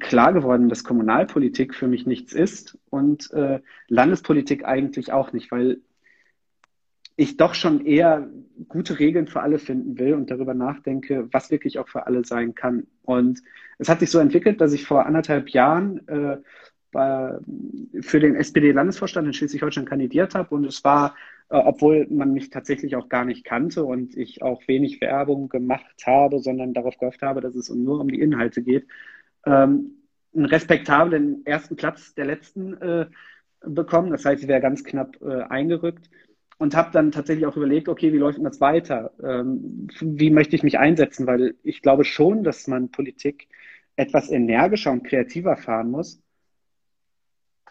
klar 0.00 0.32
geworden, 0.32 0.68
dass 0.68 0.82
Kommunalpolitik 0.82 1.72
für 1.72 1.86
mich 1.86 2.04
nichts 2.04 2.32
ist 2.32 2.76
und 2.90 3.30
äh, 3.32 3.60
Landespolitik 3.86 4.64
eigentlich 4.64 5.12
auch 5.12 5.32
nicht, 5.32 5.52
weil 5.52 5.80
ich 7.20 7.36
doch 7.36 7.52
schon 7.52 7.84
eher 7.84 8.30
gute 8.68 8.98
Regeln 8.98 9.26
für 9.26 9.42
alle 9.42 9.58
finden 9.58 9.98
will 9.98 10.14
und 10.14 10.30
darüber 10.30 10.54
nachdenke, 10.54 11.28
was 11.32 11.50
wirklich 11.50 11.78
auch 11.78 11.88
für 11.88 12.06
alle 12.06 12.24
sein 12.24 12.54
kann. 12.54 12.86
Und 13.02 13.42
es 13.78 13.90
hat 13.90 14.00
sich 14.00 14.10
so 14.10 14.18
entwickelt, 14.18 14.60
dass 14.62 14.72
ich 14.72 14.86
vor 14.86 15.04
anderthalb 15.04 15.50
Jahren 15.50 16.08
äh, 16.08 16.38
bei, 16.92 17.38
für 18.00 18.20
den 18.20 18.36
SPD-Landesvorstand 18.36 19.26
in 19.26 19.34
Schleswig-Holstein 19.34 19.84
kandidiert 19.84 20.34
habe 20.34 20.54
und 20.54 20.64
es 20.64 20.82
war, 20.82 21.14
äh, 21.50 21.56
obwohl 21.56 22.06
man 22.08 22.32
mich 22.32 22.48
tatsächlich 22.48 22.96
auch 22.96 23.10
gar 23.10 23.26
nicht 23.26 23.44
kannte 23.44 23.84
und 23.84 24.16
ich 24.16 24.40
auch 24.40 24.66
wenig 24.66 25.02
Werbung 25.02 25.50
gemacht 25.50 26.06
habe, 26.06 26.38
sondern 26.38 26.72
darauf 26.72 26.96
gehofft 26.96 27.20
habe, 27.20 27.42
dass 27.42 27.54
es 27.54 27.68
nur 27.68 28.00
um 28.00 28.08
die 28.08 28.20
Inhalte 28.20 28.62
geht, 28.62 28.86
ähm, 29.44 29.96
einen 30.34 30.46
respektablen 30.46 31.44
ersten 31.44 31.76
Platz 31.76 32.14
der 32.14 32.24
letzten 32.24 32.74
äh, 32.80 33.06
bekommen. 33.60 34.10
Das 34.10 34.24
heißt, 34.24 34.42
ich 34.42 34.48
wäre 34.48 34.62
ganz 34.62 34.84
knapp 34.84 35.20
äh, 35.20 35.42
eingerückt 35.42 36.08
und 36.60 36.76
habe 36.76 36.90
dann 36.92 37.10
tatsächlich 37.10 37.46
auch 37.46 37.56
überlegt, 37.56 37.88
okay, 37.88 38.12
wie 38.12 38.18
läuft 38.18 38.36
denn 38.36 38.44
das 38.44 38.60
weiter? 38.60 39.12
Ähm, 39.22 39.88
wie 39.98 40.28
möchte 40.28 40.54
ich 40.54 40.62
mich 40.62 40.78
einsetzen? 40.78 41.26
Weil 41.26 41.54
ich 41.62 41.80
glaube 41.80 42.04
schon, 42.04 42.44
dass 42.44 42.66
man 42.66 42.90
Politik 42.90 43.48
etwas 43.96 44.30
energischer 44.30 44.92
und 44.92 45.04
kreativer 45.04 45.56
fahren 45.56 45.90
muss. 45.90 46.20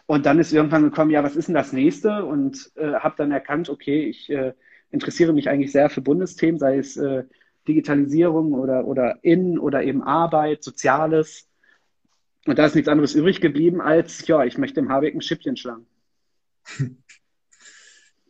Und 0.06 0.26
dann 0.26 0.40
ist 0.40 0.52
irgendwann 0.52 0.82
gekommen, 0.82 1.12
ja, 1.12 1.22
was 1.22 1.36
ist 1.36 1.46
denn 1.46 1.54
das 1.54 1.72
nächste? 1.72 2.24
Und 2.24 2.72
äh, 2.74 2.94
habe 2.94 3.14
dann 3.16 3.30
erkannt, 3.30 3.68
okay, 3.68 4.06
ich 4.06 4.28
äh, 4.28 4.54
interessiere 4.90 5.32
mich 5.32 5.48
eigentlich 5.48 5.70
sehr 5.70 5.88
für 5.88 6.00
Bundesthemen, 6.00 6.58
sei 6.58 6.78
es 6.78 6.96
äh, 6.96 7.22
Digitalisierung 7.68 8.54
oder, 8.54 8.86
oder 8.86 9.20
Innen 9.22 9.60
oder 9.60 9.84
eben 9.84 10.02
Arbeit, 10.02 10.64
Soziales. 10.64 11.48
Und 12.44 12.58
da 12.58 12.66
ist 12.66 12.74
nichts 12.74 12.88
anderes 12.88 13.14
übrig 13.14 13.40
geblieben 13.40 13.80
als, 13.80 14.26
ja, 14.26 14.42
ich 14.42 14.58
möchte 14.58 14.80
im 14.80 14.88
Habeck 14.88 15.14
ein 15.14 15.22
Schippchen 15.22 15.56
schlagen. 15.56 15.86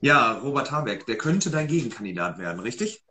Ja, 0.00 0.32
Robert 0.32 0.70
Habeck, 0.70 1.06
der 1.06 1.16
könnte 1.16 1.50
dein 1.50 1.66
Gegenkandidat 1.66 2.38
werden, 2.38 2.60
richtig? 2.60 3.04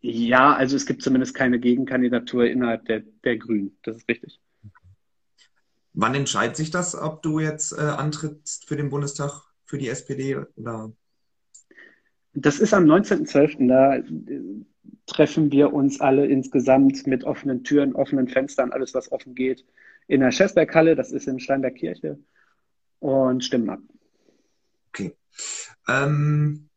Ja, 0.00 0.54
also 0.54 0.76
es 0.76 0.86
gibt 0.86 1.02
zumindest 1.02 1.34
keine 1.34 1.58
Gegenkandidatur 1.58 2.46
innerhalb 2.46 2.84
der, 2.84 3.00
der 3.24 3.38
Grünen. 3.38 3.76
Das 3.82 3.96
ist 3.96 4.08
richtig. 4.08 4.40
Wann 5.94 6.14
entscheidet 6.14 6.56
sich 6.56 6.70
das, 6.70 6.94
ob 6.94 7.22
du 7.22 7.40
jetzt 7.40 7.72
äh, 7.72 7.80
antrittst 7.80 8.68
für 8.68 8.76
den 8.76 8.90
Bundestag, 8.90 9.42
für 9.64 9.78
die 9.78 9.88
SPD? 9.88 10.36
Oder? 10.56 10.92
Das 12.34 12.60
ist 12.60 12.74
am 12.74 12.84
19.12. 12.84 13.66
Da 13.66 13.96
äh, 13.96 14.04
treffen 15.06 15.50
wir 15.50 15.72
uns 15.72 16.00
alle 16.00 16.26
insgesamt 16.26 17.06
mit 17.06 17.24
offenen 17.24 17.64
Türen, 17.64 17.94
offenen 17.94 18.28
Fenstern, 18.28 18.72
alles, 18.72 18.92
was 18.92 19.10
offen 19.10 19.34
geht, 19.34 19.64
in 20.06 20.20
der 20.20 20.32
Schäßberghalle, 20.32 20.96
das 20.96 21.12
ist 21.12 21.26
in 21.26 21.40
Steinberg-Kirche, 21.40 22.18
und 23.00 23.42
stimmen 23.42 23.70
ab. 23.70 23.80
Okay. 24.90 25.16
Ähm, 25.88 26.68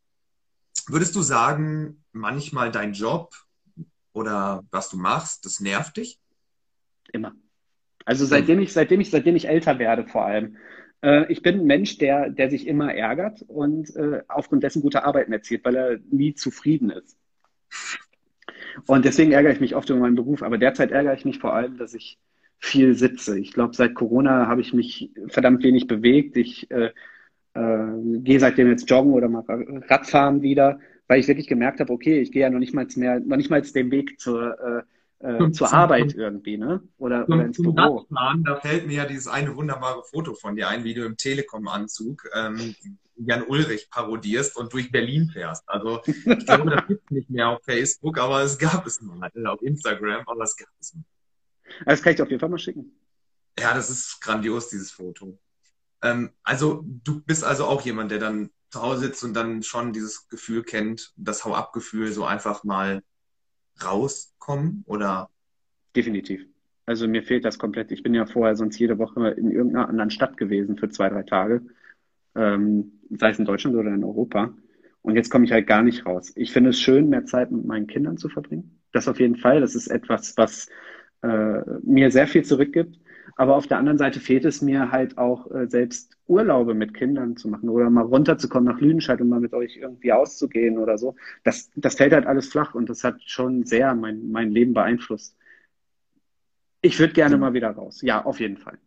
würdest 0.88 1.16
du 1.16 1.22
sagen, 1.22 2.04
manchmal 2.12 2.72
dein 2.72 2.94
Job 2.94 3.34
oder 4.14 4.64
was 4.72 4.90
du 4.90 4.98
machst, 4.98 5.46
das 5.46 5.60
nervt 5.60 5.98
dich? 5.98 6.20
Immer. 7.12 7.36
Also 8.06 8.26
seitdem 8.26 8.60
ich, 8.60 8.74
seitdem 8.74 9.02
ich, 9.02 9.12
seitdem 9.12 9.36
ich 9.36 9.48
älter 9.48 9.78
werde 9.80 10.08
vor 10.08 10.26
allem. 10.26 10.58
Äh, 11.02 11.32
ich 11.32 11.42
bin 11.42 11.60
ein 11.60 11.66
Mensch, 11.66 11.98
der, 11.98 12.30
der 12.30 12.50
sich 12.50 12.68
immer 12.68 12.94
ärgert 12.94 13.44
und 13.48 13.96
äh, 13.96 14.24
aufgrund 14.28 14.64
dessen 14.64 14.82
gute 14.82 15.04
Arbeiten 15.04 15.32
erzielt, 15.32 15.64
weil 15.66 15.76
er 15.76 16.00
nie 16.10 16.34
zufrieden 16.34 16.90
ist. 16.90 17.18
Und 18.88 19.06
deswegen 19.06 19.32
ärgere 19.32 19.52
ich 19.52 19.60
mich 19.60 19.76
oft 19.76 19.90
über 19.90 20.00
meinen 20.00 20.16
Beruf. 20.16 20.44
Aber 20.44 20.58
derzeit 20.58 20.92
ärgere 20.92 21.14
ich 21.14 21.26
mich 21.26 21.40
vor 21.40 21.54
allem, 21.54 21.78
dass 21.78 21.94
ich 21.94 22.18
viel 22.58 22.96
sitze. 22.96 23.40
Ich 23.40 23.54
glaube, 23.54 23.76
seit 23.76 23.96
Corona 23.96 24.48
habe 24.48 24.62
ich 24.62 24.74
mich 24.74 25.12
verdammt 25.28 25.64
wenig 25.64 25.88
bewegt. 25.88 26.36
Ich 26.36 26.70
äh, 26.72 26.92
äh, 27.60 28.20
gehe 28.22 28.40
seitdem 28.40 28.70
jetzt 28.70 28.90
joggen 28.90 29.14
oder 29.14 29.28
mal 29.28 29.44
Radfahren 29.88 30.42
wieder, 30.42 30.80
weil 31.08 31.20
ich 31.20 31.28
wirklich 31.28 31.48
gemerkt 31.48 31.80
habe, 31.80 31.92
okay, 31.92 32.20
ich 32.22 32.32
gehe 32.32 32.44
ja 32.44 32.50
noch 32.50 32.60
nicht 32.60 32.74
mal 32.74 32.88
mehr, 32.96 33.20
noch 33.20 33.38
nicht 33.38 33.50
mal 33.50 33.62
den 33.62 33.92
Weg 33.92 34.20
zur, 34.20 34.86
äh, 35.22 35.46
äh, 35.46 35.52
zur 35.52 35.74
Arbeit 35.74 36.16
irgendwie, 36.16 36.58
ne? 36.58 36.82
Oder, 36.98 37.26
zum, 37.26 37.36
oder 37.36 37.46
ins 37.46 37.58
Büro. 37.58 37.98
Radfahren, 37.98 38.44
da 38.44 38.56
fällt 38.56 38.88
mir 38.88 38.98
ja 38.98 39.06
dieses 39.06 39.28
eine 39.28 39.56
wunderbare 39.56 40.04
Foto 40.04 40.34
von 40.34 40.56
dir 40.56 40.70
ein, 40.70 40.84
wie 40.84 40.94
du 40.94 41.06
im 41.06 41.18
Telekom-Anzug 41.18 42.30
ähm, 42.34 42.76
Jan 43.16 43.44
Ulrich 43.44 43.90
parodierst 43.92 44.56
und 44.56 44.72
durch 44.72 44.92
Berlin 44.92 45.30
fährst. 45.30 45.68
Also 45.68 46.02
ich 46.06 46.46
glaube, 46.46 46.70
das 46.70 46.88
gibt 46.88 47.04
es 47.06 47.12
nicht 47.12 47.30
mehr 47.30 47.50
auf 47.50 47.64
Facebook, 47.66 48.18
aber 48.18 48.42
es 48.44 48.58
gab 48.58 48.88
es 48.88 49.02
mal 49.02 49.30
auf 49.48 49.62
Instagram, 49.62 50.24
aber 50.26 50.44
es 50.44 50.56
gab 50.56 50.70
es 50.80 50.96
mal. 50.96 51.04
Das 51.86 52.02
kann 52.02 52.12
ich 52.12 52.18
dir 52.18 52.24
auf 52.24 52.30
jeden 52.30 52.40
Fall 52.40 52.50
mal 52.50 52.58
schicken. 52.58 52.92
Ja, 53.60 53.74
das 53.74 53.90
ist 53.90 54.22
grandios, 54.22 54.70
dieses 54.70 54.92
Foto. 54.92 55.38
Ähm, 56.02 56.32
also 56.44 56.84
du 57.04 57.22
bist 57.22 57.44
also 57.44 57.66
auch 57.66 57.82
jemand, 57.82 58.12
der 58.12 58.20
dann 58.20 58.50
zu 58.70 58.82
Hause 58.82 59.02
sitzt 59.08 59.24
und 59.24 59.34
dann 59.34 59.64
schon 59.64 59.94
dieses 59.94 60.28
Gefühl 60.30 60.64
kennt, 60.64 61.14
das 61.18 61.44
Hau-ab-Gefühl, 61.44 62.12
so 62.12 62.26
einfach 62.26 62.64
mal 62.64 63.02
rauskommen 63.84 64.84
oder? 64.86 65.30
Definitiv. 65.96 66.46
Also 66.86 67.08
mir 67.08 67.24
fehlt 67.24 67.46
das 67.46 67.60
komplett. 67.60 67.92
Ich 67.92 68.04
bin 68.04 68.14
ja 68.14 68.26
vorher 68.26 68.56
sonst 68.56 68.80
jede 68.80 68.98
Woche 68.98 69.30
in 69.30 69.52
irgendeiner 69.52 69.90
anderen 69.90 70.10
Stadt 70.12 70.38
gewesen 70.38 70.78
für 70.78 70.90
zwei, 70.90 71.10
drei 71.10 71.24
Tage, 71.24 71.62
ähm, 72.36 73.00
sei 73.12 73.30
es 73.30 73.40
in 73.40 73.46
Deutschland 73.46 73.76
oder 73.76 73.94
in 73.94 74.04
Europa. 74.04 74.54
Und 75.02 75.16
jetzt 75.16 75.30
komme 75.30 75.46
ich 75.46 75.52
halt 75.52 75.68
gar 75.68 75.82
nicht 75.82 76.06
raus. 76.06 76.32
Ich 76.36 76.52
finde 76.52 76.72
es 76.72 76.80
schön, 76.80 77.10
mehr 77.10 77.26
Zeit 77.26 77.52
mit 77.52 77.66
meinen 77.66 77.88
Kindern 77.88 78.18
zu 78.18 78.28
verbringen. 78.28 78.80
Das 78.92 79.08
auf 79.08 79.20
jeden 79.20 79.38
Fall. 79.38 79.62
Das 79.62 79.76
ist 79.76 79.88
etwas, 79.88 80.36
was 80.36 80.68
äh, 81.22 81.62
mir 81.84 82.12
sehr 82.12 82.28
viel 82.28 82.44
zurückgibt. 82.44 83.00
Aber 83.40 83.56
auf 83.56 83.68
der 83.68 83.78
anderen 83.78 83.98
Seite 83.98 84.20
fehlt 84.20 84.44
es 84.44 84.62
mir 84.62 84.92
halt 84.92 85.18
auch 85.18 85.50
äh, 85.50 85.66
selbst 85.70 86.18
Urlaube 86.28 86.74
mit 86.74 86.94
Kindern 86.94 87.38
zu 87.38 87.48
machen 87.48 87.70
oder 87.70 87.90
mal 87.90 88.04
runterzukommen 88.04 88.70
nach 88.70 88.82
Lüdenscheid 88.82 89.22
und 89.22 89.30
mal 89.30 89.40
mit 89.40 89.54
euch 89.54 89.78
irgendwie 89.78 90.12
auszugehen 90.12 90.78
oder 90.78 90.98
so. 90.98 91.16
Das, 91.46 91.72
das 91.78 91.96
fällt 91.96 92.12
halt 92.12 92.26
alles 92.26 92.50
flach 92.50 92.76
und 92.76 92.90
das 92.90 93.06
hat 93.06 93.24
schon 93.24 93.64
sehr 93.64 93.96
mein, 93.96 94.30
mein 94.30 94.52
Leben 94.52 94.74
beeinflusst. 94.74 95.38
Ich 96.82 97.00
würde 97.00 97.14
gerne 97.14 97.38
mal 97.38 97.54
wieder 97.54 97.70
raus. 97.70 98.02
Ja, 98.02 98.26
auf 98.26 98.42
jeden 98.42 98.58
Fall. 98.58 98.78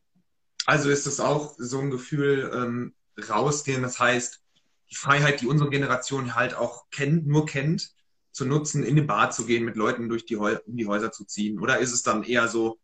Also 0.67 0.91
ist 0.91 1.07
es 1.07 1.19
auch 1.19 1.55
so 1.57 1.79
ein 1.79 1.91
Gefühl, 1.91 2.51
ähm, 2.55 2.93
rausgehen, 3.31 3.81
das 3.81 3.99
heißt, 3.99 4.43
die 4.91 4.97
Freiheit, 4.97 5.41
die 5.41 5.47
unsere 5.47 5.71
Generation 5.71 6.35
halt 6.35 6.55
auch 6.55 6.91
kennt, 6.91 7.27
nur 7.27 7.47
kennt, 7.47 7.95
zu 8.33 8.45
nutzen, 8.45 8.83
in 8.83 8.99
eine 8.99 9.07
Bar 9.07 9.31
zu 9.31 9.47
gehen, 9.47 9.65
mit 9.65 9.77
Leuten 9.77 10.11
durch 10.11 10.27
die, 10.27 10.37
Häu 10.37 10.57
um 10.67 10.77
die 10.77 10.87
Häuser 10.87 11.11
zu 11.11 11.25
ziehen? 11.25 11.59
Oder 11.59 11.79
ist 11.79 11.95
es 11.95 12.03
dann 12.03 12.23
eher 12.23 12.49
so, 12.49 12.82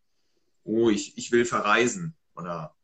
oh, 0.69 0.91
ich, 0.91 1.17
ich 1.17 1.33
will 1.33 1.45
verreisen 1.45 2.15
oder 2.37 2.75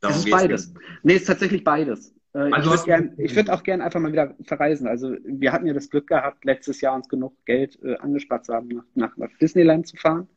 es 0.00 0.16
ist 0.18 0.30
beides. 0.30 0.72
Nee, 1.02 1.14
es 1.14 1.22
ist 1.22 1.26
tatsächlich 1.26 1.64
beides. 1.64 2.14
Äh, 2.32 2.50
also 2.52 2.74
ich 2.74 2.86
würde 2.86 3.36
würd 3.36 3.50
auch 3.50 3.62
gerne 3.62 3.84
einfach 3.84 4.00
mal 4.00 4.12
wieder 4.12 4.34
verreisen. 4.42 4.86
Also 4.86 5.16
wir 5.24 5.52
hatten 5.52 5.66
ja 5.66 5.74
das 5.74 5.90
Glück 5.90 6.06
gehabt, 6.06 6.44
letztes 6.44 6.80
Jahr 6.80 6.94
uns 6.94 7.08
genug 7.08 7.34
Geld 7.44 7.78
äh, 7.82 7.96
angespart 7.96 8.46
zu 8.46 8.54
haben, 8.54 8.82
nach, 8.94 9.16
nach, 9.16 9.30
Disneyland 9.40 9.86
zu 9.86 9.96
fahren. 9.96 10.28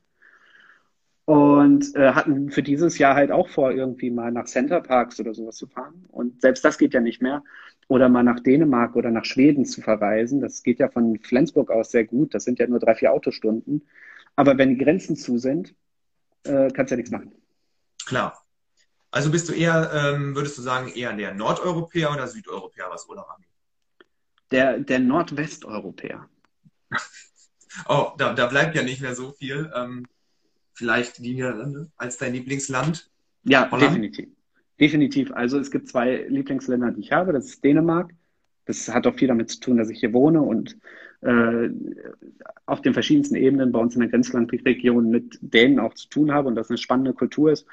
Und 1.26 1.96
äh, 1.96 2.14
hatten 2.14 2.50
für 2.50 2.64
dieses 2.64 2.98
Jahr 2.98 3.16
halt 3.16 3.32
auch 3.32 3.48
vor, 3.48 3.72
irgendwie 3.72 4.10
mal 4.10 4.32
nach 4.32 4.46
Center 4.46 4.82
Parks 4.82 5.20
oder 5.20 5.34
sowas 5.34 5.56
zu 5.56 5.68
fahren. 5.68 6.06
Und 6.10 6.42
selbst 6.42 6.66
das 6.66 6.78
geht 6.78 6.94
ja 6.94 7.00
nicht 7.00 7.22
mehr. 7.22 7.44
Oder 7.88 8.10
mal 8.10 8.24
nach 8.24 8.40
Dänemark 8.40 8.96
oder 8.96 9.12
nach 9.12 9.26
Schweden 9.26 9.66
zu 9.66 9.82
verreisen. 9.82 10.42
Das 10.42 10.64
geht 10.64 10.80
ja 10.80 10.90
von 10.90 11.20
Flensburg 11.20 11.70
aus 11.70 11.92
sehr 11.92 12.06
gut. 12.06 12.34
Das 12.34 12.44
sind 12.44 12.58
ja 12.58 12.68
nur 12.68 12.80
drei, 12.80 12.96
vier 12.96 13.14
Autostunden. 13.14 13.88
Aber 14.36 14.58
wenn 14.58 14.70
die 14.70 14.84
Grenzen 14.84 15.16
zu 15.16 15.38
sind, 15.38 15.76
äh, 16.44 16.70
kannst 16.70 16.92
ja 16.92 16.98
nichts 16.98 17.12
machen. 17.12 17.34
Klar. 18.06 18.38
Also 19.12 19.30
bist 19.30 19.50
du 19.50 19.54
eher, 19.54 19.92
ähm, 19.94 20.36
würdest 20.36 20.58
du 20.58 20.62
sagen, 20.62 20.88
eher 20.90 21.14
der 21.14 21.34
Nordeuropäer 21.34 22.12
oder 22.12 22.28
Südeuropäer, 22.28 22.90
was 22.90 23.08
Urlaub 23.08 23.30
angeht? 23.30 23.50
Der, 24.52 24.80
der 24.80 25.00
Nordwesteuropäer. 25.00 26.30
oh, 27.88 28.12
da, 28.18 28.34
da 28.34 28.48
bleibt 28.48 28.76
ja 28.76 28.84
nicht 28.84 29.02
mehr 29.02 29.16
so 29.16 29.34
viel. 29.34 29.72
Ähm, 29.76 30.08
vielleicht 30.74 31.20
die 31.20 31.34
Niederlande 31.34 31.92
als 31.98 32.18
dein 32.18 32.34
Lieblingsland? 32.34 33.10
Ja, 33.44 33.70
Holland? 33.70 33.92
definitiv. 33.92 34.30
definitiv. 34.80 35.32
Also 35.34 35.60
es 35.60 35.72
gibt 35.72 35.90
zwei 35.90 36.26
Lieblingsländer, 36.28 36.92
die 36.92 37.02
ich 37.02 37.12
habe. 37.12 37.34
Das 37.34 37.46
ist 37.46 37.64
Dänemark. 37.64 38.14
Das 38.66 38.88
hat 38.88 39.08
auch 39.08 39.16
viel 39.16 39.28
damit 39.28 39.52
zu 39.52 39.60
tun, 39.60 39.78
dass 39.78 39.90
ich 39.90 40.00
hier 40.00 40.14
wohne 40.14 40.42
und 40.42 40.78
äh, 41.22 41.70
auf 42.66 42.82
den 42.82 42.94
verschiedensten 42.94 43.36
Ebenen 43.36 43.72
bei 43.72 43.80
uns 43.80 43.96
in 43.96 44.02
der 44.02 44.10
Grenzlandregion 44.10 45.10
mit 45.10 45.38
Dänen 45.42 45.80
auch 45.80 45.94
zu 45.94 46.10
tun 46.10 46.32
habe 46.32 46.48
und 46.48 46.56
das 46.56 46.70
eine 46.70 46.78
spannende 46.78 47.14
Kultur 47.14 47.52
ist. 47.52 47.66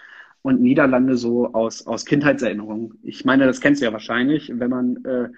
Und 0.42 0.60
Niederlande 0.60 1.16
so 1.16 1.52
aus, 1.52 1.86
aus 1.86 2.04
Kindheitserinnerungen. 2.04 2.98
Ich 3.02 3.24
meine, 3.24 3.46
das 3.46 3.60
kennst 3.60 3.80
du 3.80 3.86
ja 3.86 3.92
wahrscheinlich, 3.92 4.52
wenn 4.54 4.70
man 4.70 5.04
äh, 5.04 5.28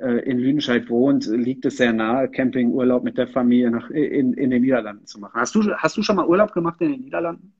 äh, 0.00 0.20
in 0.30 0.38
Lüdenscheid 0.38 0.88
wohnt, 0.88 1.26
liegt 1.26 1.64
es 1.66 1.76
sehr 1.76 1.92
nahe, 1.92 2.30
Campingurlaub 2.30 3.04
mit 3.04 3.18
der 3.18 3.28
Familie 3.28 3.70
nach, 3.70 3.90
in, 3.90 4.32
in 4.34 4.50
den 4.50 4.62
Niederlanden 4.62 5.06
zu 5.06 5.20
machen. 5.20 5.40
Hast 5.40 5.54
du, 5.54 5.74
hast 5.76 5.96
du 5.96 6.02
schon 6.02 6.16
mal 6.16 6.26
Urlaub 6.26 6.52
gemacht 6.52 6.80
in 6.80 6.92
den 6.92 7.00
Niederlanden? 7.02 7.52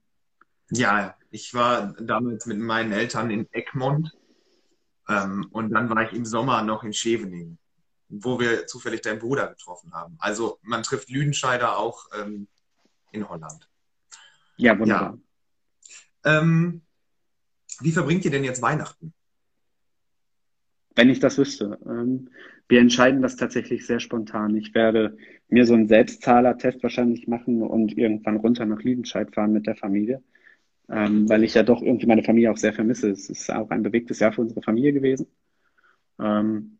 Ja, 0.71 1.15
ich 1.31 1.53
war 1.53 1.95
damals 2.01 2.47
mit 2.47 2.59
meinen 2.59 2.93
Eltern 2.93 3.31
in 3.31 3.47
Egmont 3.53 4.17
ähm, 5.09 5.49
und 5.51 5.71
dann 5.71 5.91
war 5.91 6.03
ich 6.05 6.13
im 6.13 6.25
Sommer 6.25 6.63
noch 6.63 6.83
in 6.85 6.93
Scheveningen, 6.93 7.59
wo 8.11 8.39
wir 8.39 8.67
zufällig 8.67 9.01
deinen 9.03 9.19
Bruder 9.19 9.49
getroffen 9.49 9.93
haben. 9.93 10.17
Also 10.19 10.59
man 10.63 10.83
trifft 10.83 11.11
Lüdenscheider 11.11 11.79
auch 11.79 12.07
ähm, 12.19 12.49
in 13.13 13.29
Holland. 13.29 13.69
Ja, 14.57 14.79
wunderbar. 14.79 15.19
Ja. 16.25 16.39
Ähm, 16.39 16.83
wie 17.81 17.93
verbringt 17.93 18.25
ihr 18.25 18.31
denn 18.31 18.45
jetzt 18.45 18.61
Weihnachten? 18.61 19.15
wenn 21.01 21.09
ich 21.09 21.21
das 21.21 21.39
wüsste. 21.39 21.79
Ähm, 21.87 22.29
wir 22.69 22.81
entscheiden 22.81 23.23
das 23.23 23.37
tatsächlich 23.37 23.87
sehr 23.87 24.01
spontan. 24.01 24.55
Ich 24.57 24.75
werde 24.75 25.17
mir 25.49 25.65
so 25.65 25.75
einen 25.75 25.89
Selbstzahler-Test 25.89 26.83
wahrscheinlich 26.83 27.27
machen 27.27 27.63
und 27.63 27.97
irgendwann 27.97 28.37
runter 28.37 28.67
nach 28.67 28.83
Liedenscheid 28.83 29.35
fahren 29.35 29.53
mit 29.53 29.67
der 29.67 29.77
Familie, 29.77 30.23
ähm, 30.91 31.27
weil 31.29 31.43
ich 31.43 31.55
ja 31.55 31.63
doch 31.63 31.83
irgendwie 31.83 32.07
meine 32.07 32.23
Familie 32.23 32.51
auch 32.51 32.57
sehr 32.57 32.73
vermisse. 32.73 33.11
Es 33.11 33.31
ist 33.31 33.51
auch 33.51 33.71
ein 33.71 33.83
bewegtes 33.83 34.21
Jahr 34.21 34.33
für 34.33 34.43
unsere 34.43 34.63
Familie 34.63 34.93
gewesen. 34.93 35.27
Ähm, 36.21 36.79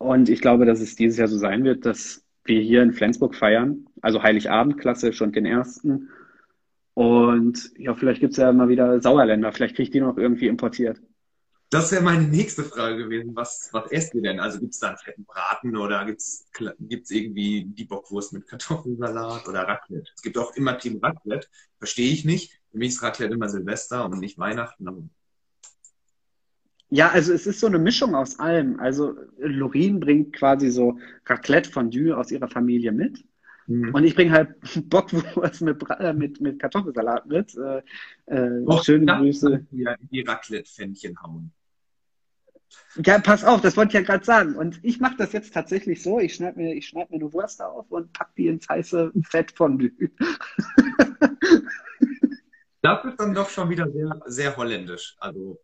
und 0.00 0.30
ich 0.30 0.40
glaube, 0.40 0.64
dass 0.64 0.80
es 0.80 0.96
dieses 0.96 1.18
Jahr 1.18 1.28
so 1.28 1.36
sein 1.36 1.62
wird, 1.62 1.84
dass 1.84 2.24
wir 2.44 2.62
hier 2.62 2.82
in 2.82 2.94
Flensburg 2.94 3.34
feiern, 3.34 3.86
also 4.00 4.22
Heiligabend 4.22 4.78
klassisch 4.78 5.20
und 5.20 5.36
den 5.36 5.44
ersten. 5.44 6.08
Und 6.94 7.70
ja, 7.76 7.94
vielleicht 7.94 8.20
gibt 8.20 8.32
es 8.32 8.38
ja 8.38 8.50
mal 8.50 8.70
wieder 8.70 9.02
Sauerländer, 9.02 9.52
vielleicht 9.52 9.76
kriege 9.76 9.84
ich 9.84 9.90
die 9.90 10.00
noch 10.00 10.16
irgendwie 10.16 10.48
importiert. 10.48 11.02
Das 11.68 11.92
wäre 11.92 12.02
meine 12.02 12.26
nächste 12.26 12.64
Frage 12.64 12.96
gewesen. 12.96 13.36
Was, 13.36 13.68
was 13.72 13.92
esst 13.92 14.14
ihr 14.14 14.22
denn? 14.22 14.40
Also 14.40 14.58
gibt 14.58 14.72
es 14.72 14.80
da 14.80 14.88
einen 14.88 14.96
fetten 14.96 15.24
Braten 15.24 15.76
oder 15.76 16.06
gibt 16.06 16.22
es 16.22 17.10
irgendwie 17.10 17.66
die 17.66 17.84
Bockwurst 17.84 18.32
mit 18.32 18.46
Kartoffelsalat 18.46 19.46
oder 19.46 19.68
Raclette? 19.68 20.10
Es 20.16 20.22
gibt 20.22 20.38
auch 20.38 20.56
immer 20.56 20.78
Team 20.78 20.98
Raclette. 21.00 21.46
Verstehe 21.78 22.10
ich 22.10 22.24
nicht. 22.24 22.58
Für 22.72 22.78
mich 22.78 22.88
ist 22.88 23.02
Raclette 23.02 23.34
immer 23.34 23.50
Silvester 23.50 24.06
und 24.06 24.18
nicht 24.18 24.38
Weihnachten. 24.38 25.10
Ja, 26.90 27.10
also 27.10 27.32
es 27.32 27.46
ist 27.46 27.60
so 27.60 27.68
eine 27.68 27.78
Mischung 27.78 28.14
aus 28.14 28.38
allem. 28.38 28.80
Also 28.80 29.14
Lorin 29.38 30.00
bringt 30.00 30.32
quasi 30.34 30.70
so 30.70 30.98
Raclette 31.24 31.70
Fondue 31.70 32.16
aus 32.16 32.32
ihrer 32.32 32.48
Familie 32.48 32.90
mit. 32.92 33.24
Mhm. 33.66 33.94
Und 33.94 34.04
ich 34.04 34.16
bringe 34.16 34.32
halt 34.32 34.56
Bockwurst 34.90 35.62
mit, 35.62 35.82
äh, 36.00 36.12
mit, 36.12 36.40
mit 36.40 36.58
Kartoffelsalat 36.58 37.26
mit. 37.26 37.56
Äh, 37.56 37.82
äh, 38.26 38.82
schöne 38.82 39.06
Grüße. 39.06 39.66
Die 39.70 40.20
Raclette-Pfännchen 40.22 41.22
hauen. 41.22 41.52
Ja, 43.04 43.18
pass 43.18 43.44
auf, 43.44 43.60
das 43.60 43.76
wollte 43.76 43.90
ich 43.90 43.94
ja 43.94 44.02
gerade 44.02 44.24
sagen. 44.24 44.56
Und 44.56 44.80
ich 44.82 44.98
mache 45.00 45.16
das 45.16 45.32
jetzt 45.32 45.54
tatsächlich 45.54 46.02
so. 46.02 46.18
Ich 46.18 46.34
schneide 46.34 46.58
mir, 46.58 46.82
schneid 46.82 47.10
mir 47.10 47.16
eine 47.16 47.32
Wurst 47.32 47.62
auf 47.62 47.90
und 47.90 48.12
pack 48.12 48.34
die 48.36 48.48
ins 48.48 48.68
heiße 48.68 49.12
Fett 49.22 49.52
von 49.52 49.78
Das 52.82 53.04
ist 53.04 53.20
dann 53.20 53.34
doch 53.34 53.50
schon 53.50 53.68
wieder 53.68 53.90
sehr, 53.90 54.22
sehr 54.26 54.56
holländisch. 54.56 55.14
Also 55.20 55.60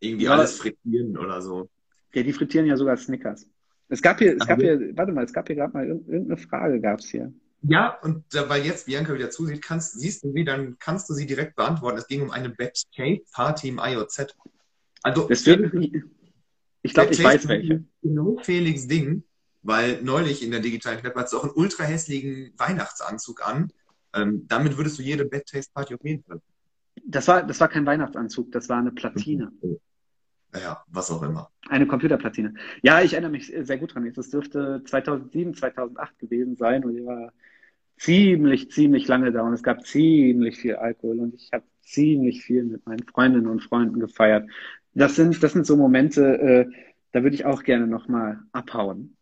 irgendwie 0.00 0.24
ja, 0.24 0.32
alles 0.32 0.58
frittieren 0.58 1.16
oder 1.16 1.40
so. 1.40 1.68
Ja, 2.14 2.22
die 2.22 2.32
frittieren 2.32 2.66
ja 2.66 2.76
sogar 2.76 2.96
Snickers. 2.96 3.46
Es 3.88 4.02
gab 4.02 4.18
hier, 4.18 4.36
es 4.36 4.46
gab 4.46 4.60
hier, 4.60 4.96
warte 4.96 5.12
mal, 5.12 5.24
es 5.24 5.32
gab 5.32 5.46
hier 5.46 5.56
gerade 5.56 5.72
mal 5.72 5.86
irgendeine 5.86 6.36
Frage, 6.36 6.80
gab 6.80 7.00
es 7.00 7.10
hier. 7.10 7.32
Ja, 7.62 7.98
und 8.02 8.24
weil 8.48 8.64
jetzt 8.64 8.86
Bianca 8.86 9.12
wieder 9.12 9.30
zusieht, 9.30 9.62
kannst, 9.62 9.98
siehst 9.98 10.24
du 10.24 10.32
sie, 10.32 10.44
dann 10.44 10.78
kannst 10.78 11.10
du 11.10 11.14
sie 11.14 11.26
direkt 11.26 11.56
beantworten. 11.56 11.98
Es 11.98 12.06
ging 12.06 12.22
um 12.22 12.30
eine 12.30 12.48
Backstage-Party 12.48 13.68
im 13.68 13.80
IOZ. 13.82 14.34
Also, 15.02 15.28
das 15.28 15.44
wird, 15.44 15.74
ich 16.82 16.94
glaube, 16.94 17.12
ich 17.12 17.22
weiß 17.22 17.48
welche. 17.48 17.84
Genau 18.02 18.38
Felix 18.42 18.86
Ding, 18.86 19.24
weil 19.62 20.00
neulich 20.02 20.42
in 20.42 20.50
der 20.50 20.60
digitalen 20.60 21.00
Kneipe 21.00 21.20
hast 21.20 21.32
du 21.32 21.38
auch 21.38 21.44
einen 21.44 21.52
ultra 21.54 21.84
hässlichen 21.84 22.54
Weihnachtsanzug 22.56 23.46
an. 23.46 23.72
Ähm, 24.14 24.46
damit 24.48 24.76
würdest 24.76 24.98
du 24.98 25.02
jede 25.02 25.24
Bad 25.24 25.46
Taste 25.46 25.70
Party 25.74 25.94
auf 25.94 26.04
jeden 26.04 26.24
Fall. 26.24 26.40
Das 27.04 27.28
war, 27.28 27.42
das 27.42 27.60
war 27.60 27.68
kein 27.68 27.86
Weihnachtsanzug, 27.86 28.50
das 28.52 28.68
war 28.68 28.78
eine 28.78 28.92
Platine. 28.92 29.52
Naja, 30.52 30.82
was 30.88 31.10
auch 31.10 31.22
immer. 31.22 31.50
Eine 31.68 31.86
Computerplatine. 31.86 32.54
Ja, 32.82 33.00
ich 33.02 33.12
erinnere 33.12 33.30
mich 33.30 33.52
sehr 33.60 33.78
gut 33.78 33.94
dran. 33.94 34.10
Das 34.14 34.30
dürfte 34.30 34.82
2007, 34.84 35.54
2008 35.54 36.18
gewesen 36.18 36.56
sein 36.56 36.84
und 36.84 36.96
ich 36.96 37.06
war 37.06 37.32
ziemlich, 37.96 38.70
ziemlich 38.70 39.06
lange 39.06 39.30
da 39.30 39.42
und 39.42 39.52
es 39.52 39.62
gab 39.62 39.86
ziemlich 39.86 40.58
viel 40.58 40.76
Alkohol 40.76 41.20
und 41.20 41.34
ich 41.34 41.50
habe 41.52 41.64
ziemlich 41.82 42.42
viel 42.42 42.64
mit 42.64 42.86
meinen 42.86 43.06
Freundinnen 43.06 43.46
und 43.46 43.62
Freunden 43.62 44.00
gefeiert 44.00 44.48
das 44.94 45.16
sind, 45.16 45.42
das 45.42 45.52
sind 45.52 45.66
so 45.66 45.76
Momente, 45.76 46.38
äh, 46.38 46.66
da 47.12 47.22
würde 47.22 47.34
ich 47.34 47.44
auch 47.44 47.62
gerne 47.62 47.86
nochmal 47.86 48.40
abhauen. 48.52 49.16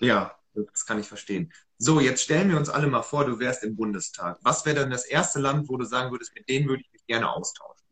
Ja, 0.00 0.34
das 0.54 0.86
kann 0.86 0.98
ich 0.98 1.06
verstehen. 1.06 1.52
So, 1.78 2.00
jetzt 2.00 2.22
stellen 2.22 2.50
wir 2.50 2.56
uns 2.56 2.68
alle 2.68 2.88
mal 2.88 3.02
vor, 3.02 3.24
du 3.24 3.38
wärst 3.38 3.62
im 3.62 3.76
Bundestag. 3.76 4.38
Was 4.42 4.66
wäre 4.66 4.80
denn 4.80 4.90
das 4.90 5.06
erste 5.06 5.40
Land, 5.40 5.68
wo 5.68 5.76
du 5.76 5.84
sagen 5.84 6.10
würdest, 6.10 6.34
mit 6.34 6.48
denen 6.48 6.68
würde 6.68 6.82
ich 6.82 6.92
mich 6.92 7.06
gerne 7.06 7.30
austauschen? 7.30 7.86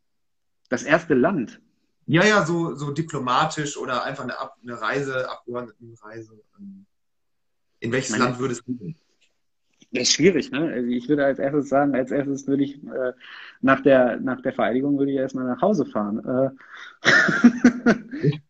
Das 0.68 0.82
erste 0.82 1.14
Land? 1.14 1.60
Ja, 2.06 2.24
ja, 2.24 2.46
so, 2.46 2.74
so 2.74 2.92
diplomatisch 2.92 3.76
oder 3.76 4.04
einfach 4.04 4.24
eine, 4.24 4.34
eine 4.62 4.80
Reise, 4.80 5.28
Abgeordnetenreise. 5.28 6.40
In 7.80 7.92
welches 7.92 8.12
Meine, 8.12 8.24
Land 8.24 8.38
würdest 8.38 8.62
du 8.66 8.74
gehen? 8.74 8.96
Das 9.92 10.04
ist 10.04 10.12
schwierig, 10.12 10.50
ne? 10.50 10.72
Also 10.72 10.88
ich 10.88 11.08
würde 11.08 11.24
als 11.24 11.38
erstes 11.38 11.68
sagen, 11.68 11.94
als 11.94 12.10
erstes 12.10 12.46
würde 12.46 12.64
ich 12.64 12.82
äh, 12.84 13.12
nach, 13.60 13.80
der, 13.82 14.20
nach 14.20 14.40
der 14.40 14.52
Vereidigung 14.52 14.98
würde 14.98 15.12
ich 15.12 15.18
erstmal 15.18 15.46
nach 15.46 15.62
Hause 15.62 15.86
fahren. 15.86 16.54
Äh, 17.02 17.10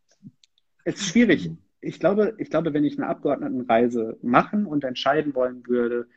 es 0.84 0.96
ist 0.96 1.08
schwierig. 1.08 1.50
Ich 1.80 2.00
glaube, 2.00 2.34
ich 2.38 2.50
glaube, 2.50 2.72
wenn 2.74 2.84
ich 2.84 2.98
eine 2.98 3.06
Abgeordnetenreise 3.06 4.18
machen 4.22 4.66
und 4.66 4.84
entscheiden 4.84 5.34
wollen 5.34 5.66
würde, 5.66 6.08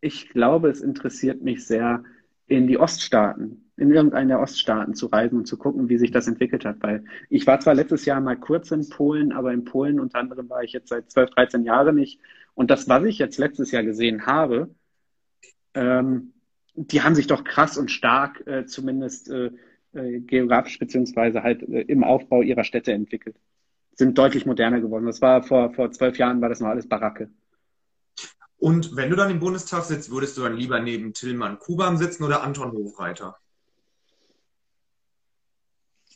ich 0.00 0.30
glaube, 0.30 0.70
es 0.70 0.80
interessiert 0.80 1.42
mich 1.42 1.66
sehr, 1.66 2.02
in 2.46 2.66
die 2.66 2.78
Oststaaten, 2.78 3.67
in 3.78 3.90
irgendeinen 3.90 4.28
der 4.28 4.40
Oststaaten 4.40 4.94
zu 4.94 5.06
reisen 5.06 5.38
und 5.38 5.46
zu 5.46 5.56
gucken, 5.56 5.88
wie 5.88 5.98
sich 5.98 6.10
das 6.10 6.26
entwickelt 6.26 6.64
hat. 6.64 6.76
Weil 6.80 7.04
ich 7.30 7.46
war 7.46 7.60
zwar 7.60 7.74
letztes 7.74 8.04
Jahr 8.04 8.20
mal 8.20 8.36
kurz 8.36 8.70
in 8.70 8.88
Polen, 8.88 9.32
aber 9.32 9.52
in 9.52 9.64
Polen 9.64 10.00
unter 10.00 10.18
anderem 10.18 10.48
war 10.50 10.62
ich 10.62 10.72
jetzt 10.72 10.88
seit 10.88 11.10
12, 11.10 11.30
13 11.30 11.64
Jahren 11.64 11.94
nicht. 11.94 12.20
Und 12.54 12.70
das, 12.70 12.88
was 12.88 13.04
ich 13.04 13.18
jetzt 13.18 13.38
letztes 13.38 13.70
Jahr 13.70 13.84
gesehen 13.84 14.26
habe, 14.26 14.70
ähm, 15.74 16.32
die 16.74 17.02
haben 17.02 17.14
sich 17.14 17.26
doch 17.26 17.44
krass 17.44 17.78
und 17.78 17.90
stark 17.90 18.46
äh, 18.46 18.66
zumindest 18.66 19.30
äh, 19.30 19.50
äh, 19.92 20.20
geografisch 20.20 20.78
beziehungsweise 20.78 21.42
halt 21.42 21.62
äh, 21.62 21.82
im 21.82 22.04
Aufbau 22.04 22.42
ihrer 22.42 22.64
Städte 22.64 22.92
entwickelt. 22.92 23.36
Sind 23.94 24.16
deutlich 24.18 24.46
moderner 24.46 24.80
geworden. 24.80 25.06
Das 25.06 25.20
war 25.22 25.42
vor, 25.42 25.72
vor 25.72 25.90
zwölf 25.90 26.18
Jahren 26.18 26.40
war 26.40 26.48
das 26.48 26.60
noch 26.60 26.68
alles 26.68 26.88
Baracke. 26.88 27.30
Und 28.58 28.96
wenn 28.96 29.10
du 29.10 29.16
dann 29.16 29.30
im 29.30 29.38
Bundestag 29.38 29.84
sitzt, 29.84 30.10
würdest 30.10 30.36
du 30.36 30.42
dann 30.42 30.56
lieber 30.56 30.80
neben 30.80 31.14
Tillmann 31.14 31.58
Kubam 31.58 31.96
sitzen 31.96 32.24
oder 32.24 32.42
Anton 32.42 32.72
Hofreiter? 32.72 33.38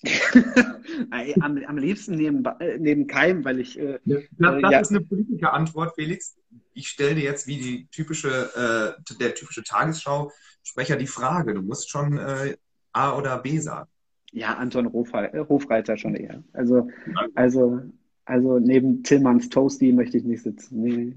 am, 1.40 1.58
am 1.64 1.78
liebsten 1.78 2.16
neben, 2.16 2.44
äh, 2.44 2.78
neben 2.78 3.06
Keim, 3.06 3.44
weil 3.44 3.60
ich. 3.60 3.78
Äh, 3.78 3.98
das, 4.04 4.22
das 4.38 4.72
ja. 4.72 4.80
ist 4.80 4.90
eine 4.90 5.00
Politikerantwort, 5.00 5.94
Felix. 5.94 6.36
Ich 6.74 6.88
stelle 6.88 7.14
dir 7.14 7.24
jetzt 7.24 7.46
wie 7.46 7.58
die 7.58 7.86
typische, 7.88 8.96
äh, 8.98 9.14
der 9.20 9.34
typische 9.34 9.62
Tagesschau-Sprecher 9.62 10.96
die 10.96 11.06
Frage. 11.06 11.54
Du 11.54 11.62
musst 11.62 11.90
schon 11.90 12.18
äh, 12.18 12.56
A 12.92 13.16
oder 13.16 13.38
B 13.38 13.58
sagen. 13.58 13.88
Ja, 14.32 14.54
Anton 14.54 14.86
äh, 14.86 15.44
Hofreiter 15.48 15.96
schon 15.96 16.14
eher. 16.14 16.42
Also, 16.52 16.88
also, 17.34 17.82
also 18.24 18.58
neben 18.58 19.02
Tillmanns 19.02 19.50
Toasty 19.50 19.92
möchte 19.92 20.16
ich 20.16 20.24
nicht 20.24 20.42
sitzen. 20.42 20.82
Nee. 20.82 21.14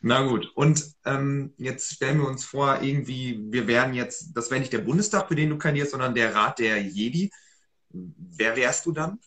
Na 0.00 0.26
gut, 0.26 0.50
und 0.54 0.84
ähm, 1.04 1.52
jetzt 1.58 1.92
stellen 1.92 2.18
wir 2.18 2.28
uns 2.28 2.44
vor, 2.44 2.80
irgendwie, 2.82 3.40
wir 3.50 3.66
wären 3.66 3.94
jetzt, 3.94 4.36
das 4.36 4.50
wäre 4.50 4.60
nicht 4.60 4.72
der 4.72 4.78
Bundestag, 4.78 5.28
für 5.28 5.34
den 5.34 5.50
du 5.50 5.58
kandidierst, 5.58 5.92
sondern 5.92 6.14
der 6.14 6.34
Rat 6.34 6.58
der 6.58 6.80
Jedi. 6.82 7.30
Wer 7.92 8.56
wärst 8.56 8.86
du 8.86 8.92
dann? 8.92 9.18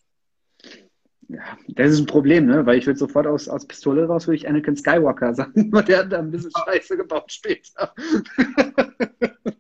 Ja, 1.28 1.58
das 1.70 1.94
ist 1.94 2.00
ein 2.00 2.06
Problem, 2.06 2.46
ne? 2.46 2.66
Weil 2.66 2.78
ich 2.78 2.86
würde 2.86 3.00
sofort 3.00 3.26
aus, 3.26 3.48
aus 3.48 3.66
Pistole 3.66 4.06
raus, 4.06 4.28
würde 4.28 4.38
ich 4.38 4.48
Anakin 4.48 4.76
Skywalker 4.76 5.34
sagen, 5.34 5.74
und 5.74 5.88
der 5.88 6.00
hat 6.00 6.12
da 6.12 6.20
ein 6.20 6.32
bisschen 6.32 6.52
Scheiße 6.56 6.98
gebaut 6.98 7.32
später. 7.32 7.94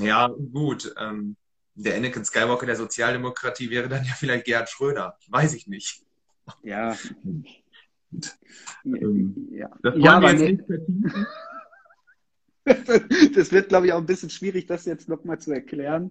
ja, 0.00 0.28
gut. 0.52 0.94
Ähm, 0.98 1.36
der 1.74 1.96
Anakin 1.96 2.24
Skywalker 2.24 2.66
der 2.66 2.76
Sozialdemokratie 2.76 3.70
wäre 3.70 3.88
dann 3.88 4.04
ja 4.04 4.12
vielleicht 4.12 4.44
Gerhard 4.44 4.68
Schröder. 4.68 5.16
Weiß 5.28 5.54
ich 5.54 5.66
nicht. 5.66 6.02
Ja. 6.62 6.96
Ähm, 8.84 9.48
ja, 9.50 9.70
das 9.82 9.94
ja, 9.96 10.20
nicht 10.20 10.66
vertiefen. 10.66 11.26
Das 13.34 13.52
wird, 13.52 13.68
glaube 13.68 13.86
ich, 13.86 13.92
auch 13.92 13.98
ein 13.98 14.06
bisschen 14.06 14.30
schwierig, 14.30 14.66
das 14.66 14.84
jetzt 14.84 15.08
nochmal 15.08 15.38
zu 15.38 15.52
erklären. 15.52 16.10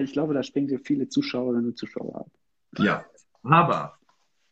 Ich 0.00 0.12
glaube, 0.12 0.34
da 0.34 0.42
springen 0.42 0.68
wir 0.68 0.80
viele 0.80 1.08
Zuschauerinnen 1.08 1.66
und 1.66 1.78
Zuschauer 1.78 2.20
ab. 2.20 2.30
Ja, 2.78 3.06
aber 3.42 3.98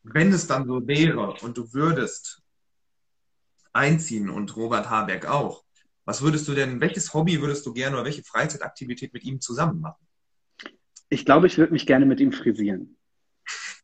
wenn 0.03 0.33
es 0.33 0.47
dann 0.47 0.67
so 0.67 0.87
wäre 0.87 1.35
und 1.43 1.57
du 1.57 1.73
würdest 1.73 2.43
einziehen 3.73 4.31
und 4.31 4.57
Robert 4.57 4.89
Habeck 4.89 5.27
auch, 5.27 5.65
was 6.05 6.23
würdest 6.23 6.47
du 6.49 6.55
denn, 6.55 6.81
welches 6.81 7.13
Hobby 7.13 7.41
würdest 7.41 7.67
du 7.67 7.73
gerne 7.73 7.97
oder 7.97 8.05
welche 8.05 8.23
Freizeitaktivität 8.23 9.13
mit 9.13 9.25
ihm 9.25 9.41
zusammen 9.41 9.81
machen? 9.81 10.07
Ich 11.09 11.25
glaube, 11.25 11.47
ich 11.47 11.59
würde 11.59 11.73
mich 11.73 11.87
gerne 11.87 12.07
mit 12.07 12.21
ihm 12.21 12.33
frisieren. 12.33 12.97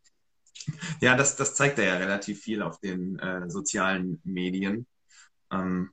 Ja, 1.01 1.17
das, 1.17 1.35
das 1.35 1.57
zeigt 1.57 1.81
er 1.81 1.87
ja 1.87 1.97
relativ 1.97 2.41
viel 2.41 2.63
auf 2.63 2.79
den 2.79 3.19
äh, 3.19 3.51
sozialen 3.51 4.21
Medien. 4.23 4.87
Ähm, 5.51 5.91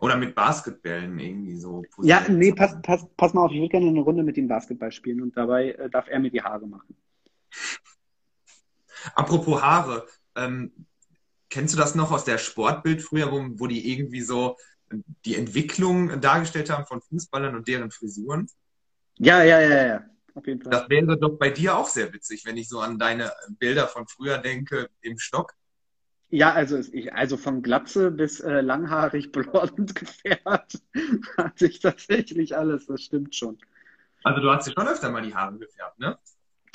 oder 0.00 0.16
mit 0.16 0.34
Basketballen 0.34 1.18
irgendwie 1.18 1.56
so. 1.56 1.84
Ja, 2.02 2.26
nee, 2.28 2.52
pass, 2.52 2.76
pass, 2.82 3.06
pass 3.16 3.34
mal 3.34 3.44
auf, 3.44 3.52
ich 3.52 3.58
würde 3.58 3.68
gerne 3.68 3.88
eine 3.88 4.00
Runde 4.00 4.22
mit 4.22 4.36
ihm 4.36 4.48
Basketball 4.48 4.90
spielen 4.90 5.22
und 5.22 5.36
dabei 5.36 5.72
äh, 5.72 5.90
darf 5.90 6.08
er 6.08 6.18
mir 6.18 6.30
die 6.30 6.42
Haare 6.42 6.66
machen. 6.66 6.96
Apropos 9.14 9.62
Haare, 9.62 10.06
ähm, 10.34 10.86
kennst 11.48 11.74
du 11.74 11.78
das 11.78 11.94
noch 11.94 12.10
aus 12.10 12.24
der 12.24 12.38
Sportbild 12.38 13.02
früher, 13.02 13.30
wo, 13.30 13.46
wo 13.60 13.66
die 13.66 13.92
irgendwie 13.92 14.22
so 14.22 14.56
die 15.24 15.36
Entwicklung 15.36 16.20
dargestellt 16.20 16.70
haben 16.70 16.86
von 16.86 17.00
Fußballern 17.00 17.54
und 17.54 17.68
deren 17.68 17.90
Frisuren? 17.90 18.48
Ja, 19.18 19.42
ja, 19.44 19.60
ja, 19.60 19.86
ja. 19.86 20.04
Auf 20.34 20.46
jeden 20.46 20.62
Fall. 20.62 20.70
Das 20.70 20.88
wäre 20.88 21.18
doch 21.18 21.38
bei 21.38 21.50
dir 21.50 21.76
auch 21.76 21.88
sehr 21.88 22.12
witzig, 22.12 22.44
wenn 22.46 22.56
ich 22.56 22.68
so 22.68 22.80
an 22.80 22.98
deine 22.98 23.32
Bilder 23.58 23.86
von 23.86 24.06
früher 24.06 24.38
denke 24.38 24.88
im 25.00 25.18
Stock. 25.18 25.54
Ja, 26.30 26.52
also 26.52 26.78
ich, 26.78 27.12
also 27.12 27.36
von 27.36 27.62
Glatze 27.62 28.10
bis 28.10 28.40
äh, 28.40 28.60
langhaarig 28.60 29.32
blond 29.32 29.94
gefärbt 29.94 30.80
hatte 31.36 31.66
ich 31.66 31.80
tatsächlich 31.80 32.56
alles, 32.56 32.86
das 32.86 33.02
stimmt 33.02 33.34
schon. 33.34 33.58
Also 34.22 34.40
du 34.40 34.50
hast 34.50 34.68
dir 34.68 34.72
schon 34.72 34.86
öfter 34.86 35.10
mal 35.10 35.22
die 35.22 35.34
Haare 35.34 35.58
gefärbt, 35.58 35.98
ne? 35.98 36.18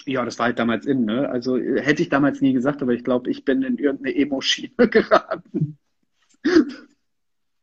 Ja, 0.06 0.24
das 0.24 0.38
war 0.38 0.48
halt 0.48 0.60
damals 0.60 0.86
in, 0.86 1.06
ne? 1.06 1.30
Also 1.30 1.58
hätte 1.58 2.02
ich 2.02 2.10
damals 2.10 2.42
nie 2.42 2.54
gesagt, 2.54 2.82
aber 2.82 2.94
ich 2.94 3.04
glaube, 3.04 3.30
ich 3.32 3.46
bin 3.46 3.64
in 3.64 3.78
irgendeine 3.78 4.16
Emo-Schiene 4.16 4.88
geraten. 4.90 5.78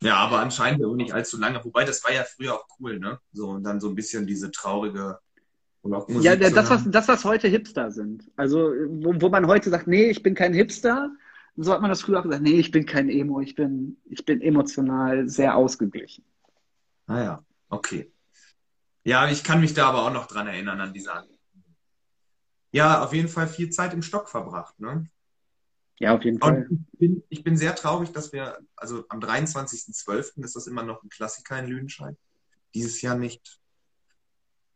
Ja, 0.03 0.17
aber 0.17 0.41
anscheinend 0.41 0.85
auch 0.85 0.95
nicht 0.95 1.13
allzu 1.13 1.39
lange. 1.39 1.65
Wobei, 1.65 1.85
das 1.85 2.03
war 2.05 2.13
ja 2.13 2.25
früher 2.25 2.55
auch 2.55 2.67
cool, 2.81 2.99
ne? 2.99 3.21
So, 3.33 3.51
und 3.51 3.65
dann 3.65 3.81
so 3.81 3.89
ein 3.89 3.95
bisschen 3.95 4.27
diese 4.27 4.51
traurige 4.51 5.21
Rockmusik. 5.85 6.25
Ja, 6.25 6.37
das, 6.37 6.71
was, 6.71 6.91
das, 6.91 7.09
was 7.09 7.25
heute 7.25 7.47
Hipster 7.47 7.93
sind. 7.93 8.29
Also, 8.37 8.73
wo, 8.89 9.21
wo 9.21 9.29
man 9.29 9.47
heute 9.47 9.71
sagt, 9.71 9.87
nee, 9.87 10.11
ich 10.11 10.23
bin 10.23 10.35
kein 10.35 10.55
Hipster, 10.55 11.13
so 11.57 11.73
hat 11.73 11.81
man 11.81 11.91
das 11.91 12.03
früher 12.03 12.19
auch 12.19 12.23
gesagt, 12.23 12.43
nee, 12.43 12.59
ich 12.59 12.71
bin 12.71 12.87
kein 12.87 13.09
Emo, 13.09 13.41
ich 13.41 13.55
bin, 13.55 13.99
ich 14.05 14.25
bin 14.25 14.41
emotional 14.41 15.29
sehr 15.29 15.57
ausgeglichen. 15.57 16.25
Ah 17.07 17.23
ja, 17.23 17.45
okay. 17.69 18.13
Ja, 19.05 19.29
ich 19.29 19.45
kann 19.45 19.61
mich 19.61 19.75
da 19.75 19.89
aber 19.89 20.07
auch 20.07 20.13
noch 20.13 20.27
dran 20.27 20.47
erinnern 20.47 20.81
an 20.81 20.93
diese 20.93 21.11
Ja, 22.71 23.05
auf 23.05 23.13
jeden 23.13 23.29
Fall 23.29 23.49
viel 23.49 23.71
Zeit 23.71 23.93
im 23.93 24.03
Stock 24.03 24.29
verbracht, 24.29 24.79
ne? 24.81 25.09
Ja, 25.99 26.17
auf 26.17 26.25
jeden 26.25 26.39
Fall. 26.39 26.69
Ich 26.71 26.99
bin, 26.99 27.23
ich 27.29 27.45
bin, 27.45 27.57
sehr 27.57 27.75
traurig, 27.75 28.11
dass 28.13 28.33
wir, 28.33 28.59
also 28.75 29.05
am 29.09 29.21
23.12. 29.21 30.43
ist 30.45 30.57
das 30.57 30.67
immer 30.67 30.83
noch 30.83 31.03
ein 31.03 31.09
Klassiker 31.09 31.59
in 31.59 31.67
Lüdenscheid. 31.67 32.17
Dieses 32.75 33.03
Jahr 33.03 33.17
nicht. 33.17 33.61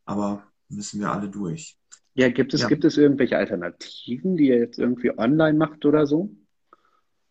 Aber 0.04 0.46
müssen 0.68 1.00
wir 1.00 1.10
alle 1.10 1.28
durch. 1.28 1.76
Ja, 2.14 2.28
gibt 2.28 2.54
es, 2.54 2.62
ja. 2.62 2.68
gibt 2.68 2.84
es 2.84 2.96
irgendwelche 2.96 3.36
Alternativen, 3.36 4.36
die 4.36 4.48
ihr 4.48 4.58
jetzt 4.58 4.78
irgendwie 4.78 5.18
online 5.18 5.58
macht 5.58 5.84
oder 5.84 6.06
so? 6.06 6.30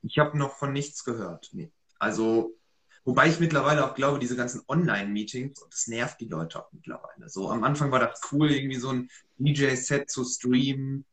Ich 0.05 0.19
habe 0.19 0.37
noch 0.37 0.55
von 0.55 0.71
nichts 0.71 1.03
gehört. 1.03 1.49
Nee. 1.53 1.71
Also, 1.97 2.55
wobei 3.03 3.27
ich 3.27 3.39
mittlerweile 3.39 3.85
auch 3.85 3.95
glaube, 3.95 4.19
diese 4.19 4.35
ganzen 4.35 4.61
Online-Meetings, 4.67 5.59
das 5.69 5.87
nervt 5.87 6.21
die 6.21 6.27
Leute 6.27 6.59
auch 6.59 6.71
mittlerweile. 6.71 7.27
So, 7.27 7.49
am 7.49 7.63
Anfang 7.63 7.91
war 7.91 7.99
das 7.99 8.21
cool, 8.31 8.51
irgendwie 8.51 8.79
so 8.79 8.91
ein 8.91 9.09
DJ-Set 9.39 10.09
zu 10.09 10.23
streamen. 10.23 11.05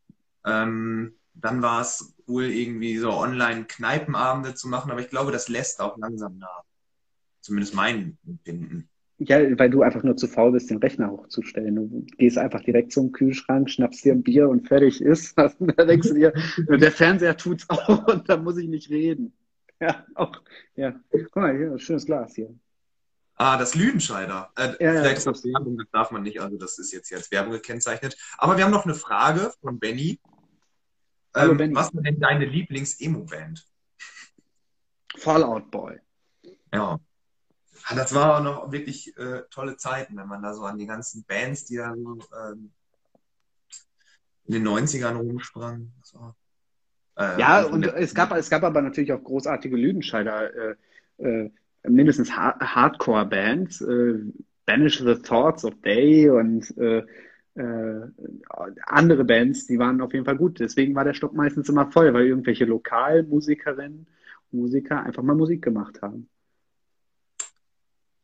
Ähm, 0.44 1.16
dann 1.34 1.62
war 1.62 1.80
es 1.80 2.14
cool, 2.28 2.44
irgendwie 2.44 2.98
so 2.98 3.12
Online-Kneipenabende 3.12 4.54
zu 4.54 4.68
machen, 4.68 4.90
aber 4.90 5.00
ich 5.00 5.08
glaube, 5.08 5.32
das 5.32 5.48
lässt 5.48 5.80
auch 5.80 5.96
langsam 5.96 6.36
nach. 6.36 6.64
Zumindest 7.40 7.74
mein 7.74 8.18
Empfinden. 8.26 8.88
Ja, 9.24 9.58
weil 9.58 9.70
du 9.70 9.82
einfach 9.82 10.02
nur 10.02 10.16
zu 10.16 10.26
faul 10.26 10.52
bist, 10.52 10.70
den 10.70 10.78
Rechner 10.78 11.10
hochzustellen. 11.10 11.76
Du 11.76 12.06
gehst 12.16 12.38
einfach 12.38 12.62
direkt 12.62 12.92
zum 12.92 13.12
Kühlschrank, 13.12 13.70
schnappst 13.70 14.04
dir 14.04 14.12
ein 14.12 14.22
Bier 14.22 14.48
und 14.48 14.66
fertig 14.66 15.00
ist. 15.00 15.36
da 15.38 15.48
denkst 15.84 16.08
du 16.08 16.14
dir, 16.14 16.32
der 16.68 16.92
Fernseher 16.92 17.36
tut's 17.36 17.68
auch 17.68 18.06
und 18.06 18.28
da 18.28 18.36
muss 18.36 18.56
ich 18.56 18.68
nicht 18.68 18.90
reden. 18.90 19.32
Ja, 19.80 20.06
auch, 20.14 20.40
ja. 20.76 20.94
Guck 21.10 21.36
mal, 21.36 21.56
hier, 21.56 21.78
schönes 21.78 22.06
Glas 22.06 22.34
hier. 22.34 22.54
Ah, 23.34 23.56
das 23.58 23.74
Lüdenscheider. 23.74 24.50
Äh, 24.56 24.84
ja, 24.84 24.92
vielleicht 24.92 25.18
ist 25.18 25.26
das 25.26 25.44
Werbung, 25.44 25.76
das 25.76 25.88
darf 25.90 26.10
man 26.10 26.22
nicht, 26.22 26.40
also 26.40 26.56
das 26.56 26.78
ist 26.78 26.92
jetzt 26.92 27.08
hier 27.08 27.16
als 27.16 27.30
Werbung 27.30 27.52
gekennzeichnet. 27.52 28.16
Aber 28.38 28.56
wir 28.56 28.64
haben 28.64 28.70
noch 28.70 28.84
eine 28.84 28.94
Frage 28.94 29.52
von 29.60 29.78
Benny. 29.78 30.20
Hallo, 31.34 31.58
ähm, 31.58 31.74
was 31.74 31.94
war 31.94 32.02
denn 32.02 32.20
deine 32.20 32.44
Lieblings-Emo-Band? 32.44 33.66
Fallout 35.16 35.70
Boy. 35.70 35.98
Ja. 36.72 37.00
Das 37.94 38.14
war 38.14 38.38
auch 38.38 38.42
noch 38.42 38.72
wirklich 38.72 39.16
äh, 39.16 39.42
tolle 39.50 39.76
Zeiten, 39.76 40.16
wenn 40.16 40.28
man 40.28 40.42
da 40.42 40.54
so 40.54 40.62
an 40.64 40.78
die 40.78 40.86
ganzen 40.86 41.24
Bands, 41.24 41.64
die 41.64 41.76
da 41.76 41.94
so 41.94 42.18
ähm, 42.32 42.70
in 44.44 44.54
den 44.54 44.66
90ern 44.66 45.16
rumsprangen. 45.16 45.92
Äh, 47.16 47.40
ja, 47.40 47.62
und 47.64 47.86
es 47.86 48.14
gab, 48.14 48.32
es 48.32 48.50
gab 48.50 48.62
aber 48.62 48.82
natürlich 48.82 49.12
auch 49.12 49.22
großartige 49.22 49.76
Lüdenscheider, 49.76 50.54
äh, 50.54 50.74
äh 51.18 51.50
mindestens 51.84 52.36
ha 52.36 52.58
Hardcore-Bands, 52.60 53.80
äh, 53.80 54.20
Banish 54.66 54.98
the 54.98 55.16
Thoughts 55.16 55.64
of 55.64 55.74
Day 55.82 56.30
und 56.30 56.76
äh, 56.78 57.04
äh, 57.54 58.08
andere 58.86 59.24
Bands, 59.24 59.66
die 59.66 59.78
waren 59.78 60.00
auf 60.00 60.12
jeden 60.12 60.24
Fall 60.24 60.36
gut. 60.36 60.60
Deswegen 60.60 60.94
war 60.94 61.04
der 61.04 61.14
Stock 61.14 61.34
meistens 61.34 61.68
immer 61.68 61.90
voll, 61.90 62.14
weil 62.14 62.26
irgendwelche 62.26 62.64
Lokalmusikerinnen 62.64 64.06
und 64.52 64.58
Musiker 64.58 65.02
einfach 65.02 65.22
mal 65.22 65.34
Musik 65.34 65.62
gemacht 65.62 66.00
haben. 66.02 66.28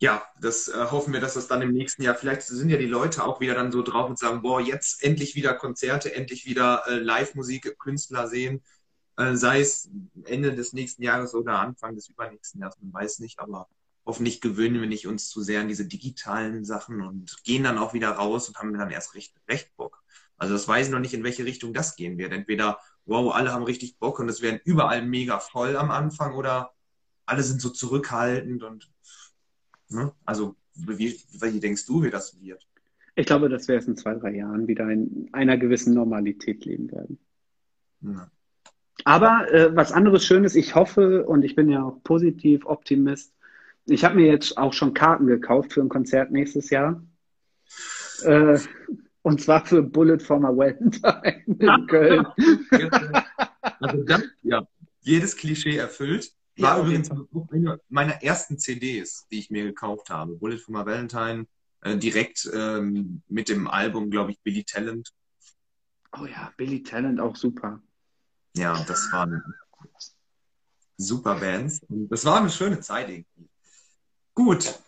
Ja, 0.00 0.22
das 0.40 0.68
äh, 0.68 0.86
hoffen 0.90 1.12
wir, 1.12 1.20
dass 1.20 1.34
das 1.34 1.48
dann 1.48 1.60
im 1.60 1.72
nächsten 1.72 2.02
Jahr, 2.02 2.14
vielleicht 2.14 2.42
sind 2.42 2.70
ja 2.70 2.76
die 2.78 2.86
Leute 2.86 3.24
auch 3.24 3.40
wieder 3.40 3.54
dann 3.54 3.72
so 3.72 3.82
drauf 3.82 4.08
und 4.08 4.18
sagen, 4.18 4.42
boah, 4.42 4.60
jetzt 4.60 5.02
endlich 5.02 5.34
wieder 5.34 5.54
Konzerte, 5.54 6.14
endlich 6.14 6.46
wieder 6.46 6.84
äh, 6.86 6.98
Live-Musik, 7.00 7.76
Künstler 7.80 8.28
sehen, 8.28 8.62
äh, 9.16 9.34
sei 9.34 9.60
es 9.60 9.90
Ende 10.24 10.54
des 10.54 10.72
nächsten 10.72 11.02
Jahres 11.02 11.34
oder 11.34 11.58
Anfang 11.58 11.96
des 11.96 12.08
übernächsten 12.08 12.60
Jahres, 12.60 12.76
man 12.80 12.92
weiß 12.92 13.18
nicht, 13.18 13.40
aber 13.40 13.68
hoffentlich 14.06 14.40
gewöhnen 14.40 14.80
wir 14.80 14.88
nicht 14.88 15.08
uns 15.08 15.28
zu 15.28 15.42
sehr 15.42 15.60
an 15.62 15.68
diese 15.68 15.86
digitalen 15.86 16.64
Sachen 16.64 17.02
und 17.02 17.42
gehen 17.42 17.64
dann 17.64 17.76
auch 17.76 17.92
wieder 17.92 18.10
raus 18.10 18.48
und 18.48 18.56
haben 18.56 18.72
dann 18.78 18.90
erst 18.90 19.14
recht, 19.16 19.34
recht 19.48 19.74
Bock. 19.76 20.02
Also 20.36 20.54
das 20.54 20.68
weiß 20.68 20.86
ich 20.86 20.92
noch 20.92 21.00
nicht, 21.00 21.14
in 21.14 21.24
welche 21.24 21.44
Richtung 21.44 21.74
das 21.74 21.96
gehen 21.96 22.18
wird. 22.18 22.32
Entweder, 22.32 22.78
wow, 23.04 23.34
alle 23.34 23.52
haben 23.52 23.64
richtig 23.64 23.98
Bock 23.98 24.20
und 24.20 24.28
es 24.28 24.42
werden 24.42 24.60
überall 24.64 25.02
mega 25.04 25.40
voll 25.40 25.76
am 25.76 25.90
Anfang 25.90 26.34
oder 26.36 26.72
alle 27.26 27.42
sind 27.42 27.60
so 27.60 27.70
zurückhaltend 27.70 28.62
und 28.62 28.88
ne? 29.88 30.12
also 30.24 30.54
wie, 30.74 31.18
wie 31.40 31.60
denkst 31.60 31.86
du, 31.86 32.02
wie 32.02 32.10
das 32.10 32.40
wird? 32.40 32.66
Ich 33.14 33.26
glaube, 33.26 33.48
dass 33.48 33.66
wir 33.66 33.74
erst 33.74 33.88
in 33.88 33.96
zwei, 33.96 34.14
drei 34.14 34.36
Jahren 34.36 34.68
wieder 34.68 34.88
in 34.88 35.28
einer 35.32 35.58
gewissen 35.58 35.92
Normalität 35.94 36.64
leben 36.64 36.90
werden. 36.92 37.18
Ja. 38.00 38.30
Aber 39.04 39.52
äh, 39.52 39.74
was 39.74 39.92
anderes 39.92 40.24
Schönes, 40.24 40.54
ich 40.54 40.74
hoffe 40.74 41.26
und 41.26 41.44
ich 41.44 41.56
bin 41.56 41.68
ja 41.68 41.82
auch 41.82 42.02
positiv 42.02 42.64
Optimist, 42.66 43.34
ich 43.86 44.04
habe 44.04 44.16
mir 44.16 44.26
jetzt 44.26 44.58
auch 44.58 44.72
schon 44.72 44.94
Karten 44.94 45.26
gekauft 45.26 45.72
für 45.72 45.80
ein 45.80 45.88
Konzert 45.88 46.30
nächstes 46.30 46.70
Jahr. 46.70 47.02
Äh, 48.22 48.58
und 49.22 49.40
zwar 49.40 49.64
für 49.64 49.82
Bullet 49.82 50.18
for 50.18 50.38
my 50.38 50.48
Valentine 50.48 51.44
in 51.46 51.86
Köln. 51.86 52.26
also 53.80 54.02
das, 54.04 54.22
ja, 54.42 54.66
jedes 55.00 55.36
Klischee 55.36 55.76
erfüllt. 55.76 56.32
War 56.58 56.78
ja, 56.78 56.82
übrigens 56.82 57.10
eine 57.10 57.80
meiner 57.88 58.22
ersten 58.22 58.58
CDs, 58.58 59.26
die 59.30 59.38
ich 59.38 59.50
mir 59.50 59.64
gekauft 59.64 60.10
habe. 60.10 60.34
Bullet 60.34 60.58
for 60.58 60.74
my 60.74 60.84
Valentine, 60.84 61.46
äh, 61.82 61.96
direkt 61.96 62.50
ähm, 62.52 63.22
mit 63.28 63.48
dem 63.48 63.68
Album, 63.68 64.10
glaube 64.10 64.32
ich, 64.32 64.40
Billy 64.40 64.64
Talent. 64.64 65.12
Oh 66.18 66.24
ja, 66.24 66.52
Billy 66.56 66.82
Talent 66.82 67.20
auch 67.20 67.36
super. 67.36 67.80
Ja, 68.56 68.82
das 68.84 69.12
waren 69.12 69.42
super 70.96 71.38
Bands. 71.38 71.80
Das 71.88 72.24
war 72.24 72.40
eine 72.40 72.50
schöne 72.50 72.80
Zeit 72.80 73.08
irgendwie. 73.08 73.48
Gut. 74.34 74.80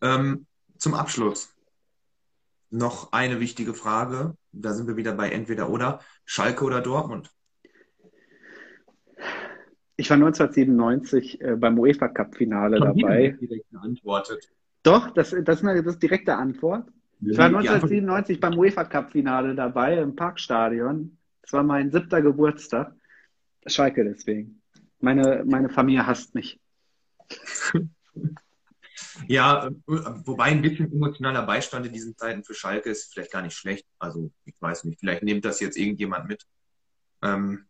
Ähm, 0.00 0.46
zum 0.78 0.94
Abschluss 0.94 1.50
noch 2.70 3.12
eine 3.12 3.40
wichtige 3.40 3.74
Frage. 3.74 4.36
Da 4.52 4.72
sind 4.72 4.86
wir 4.86 4.96
wieder 4.96 5.12
bei 5.12 5.30
entweder 5.30 5.68
oder. 5.68 6.00
Schalke 6.24 6.64
oder 6.64 6.80
Dortmund? 6.80 7.30
Ich 10.00 10.08
war 10.08 10.14
1997 10.14 11.42
äh, 11.42 11.56
beim 11.56 11.78
UEFA 11.78 12.08
Cup 12.08 12.34
Finale 12.34 12.78
Schon 12.78 12.86
dabei. 12.86 13.36
Direkt 13.38 13.70
geantwortet. 13.70 14.50
Doch, 14.82 15.10
das, 15.10 15.36
das, 15.44 15.60
ist 15.60 15.66
eine, 15.66 15.82
das 15.82 15.94
ist 15.94 16.02
direkte 16.02 16.36
Antwort. 16.36 16.88
Ich 17.20 17.36
war 17.36 17.46
1997 17.46 18.40
beim 18.40 18.56
UEFA 18.56 18.84
Cup 18.84 19.10
Finale 19.10 19.54
dabei 19.54 19.98
im 19.98 20.16
Parkstadion. 20.16 21.18
Das 21.42 21.52
war 21.52 21.64
mein 21.64 21.90
siebter 21.90 22.22
Geburtstag. 22.22 22.94
Schalke 23.66 24.02
deswegen. 24.04 24.62
Meine, 25.00 25.44
meine 25.46 25.68
Familie 25.68 26.06
hasst 26.06 26.34
mich. 26.34 26.58
Ja, 29.28 29.70
wobei 29.86 30.44
ein 30.44 30.62
bisschen 30.62 30.90
emotionaler 30.92 31.42
Beistand 31.42 31.86
in 31.86 31.92
diesen 31.92 32.16
Zeiten 32.16 32.42
für 32.42 32.54
Schalke 32.54 32.90
ist 32.90 33.12
vielleicht 33.12 33.32
gar 33.32 33.42
nicht 33.42 33.56
schlecht. 33.56 33.86
Also, 33.98 34.30
ich 34.44 34.54
weiß 34.60 34.84
nicht, 34.84 35.00
vielleicht 35.00 35.22
nimmt 35.22 35.44
das 35.44 35.60
jetzt 35.60 35.76
irgendjemand 35.76 36.26
mit. 36.26 36.46
Ähm, 37.22 37.66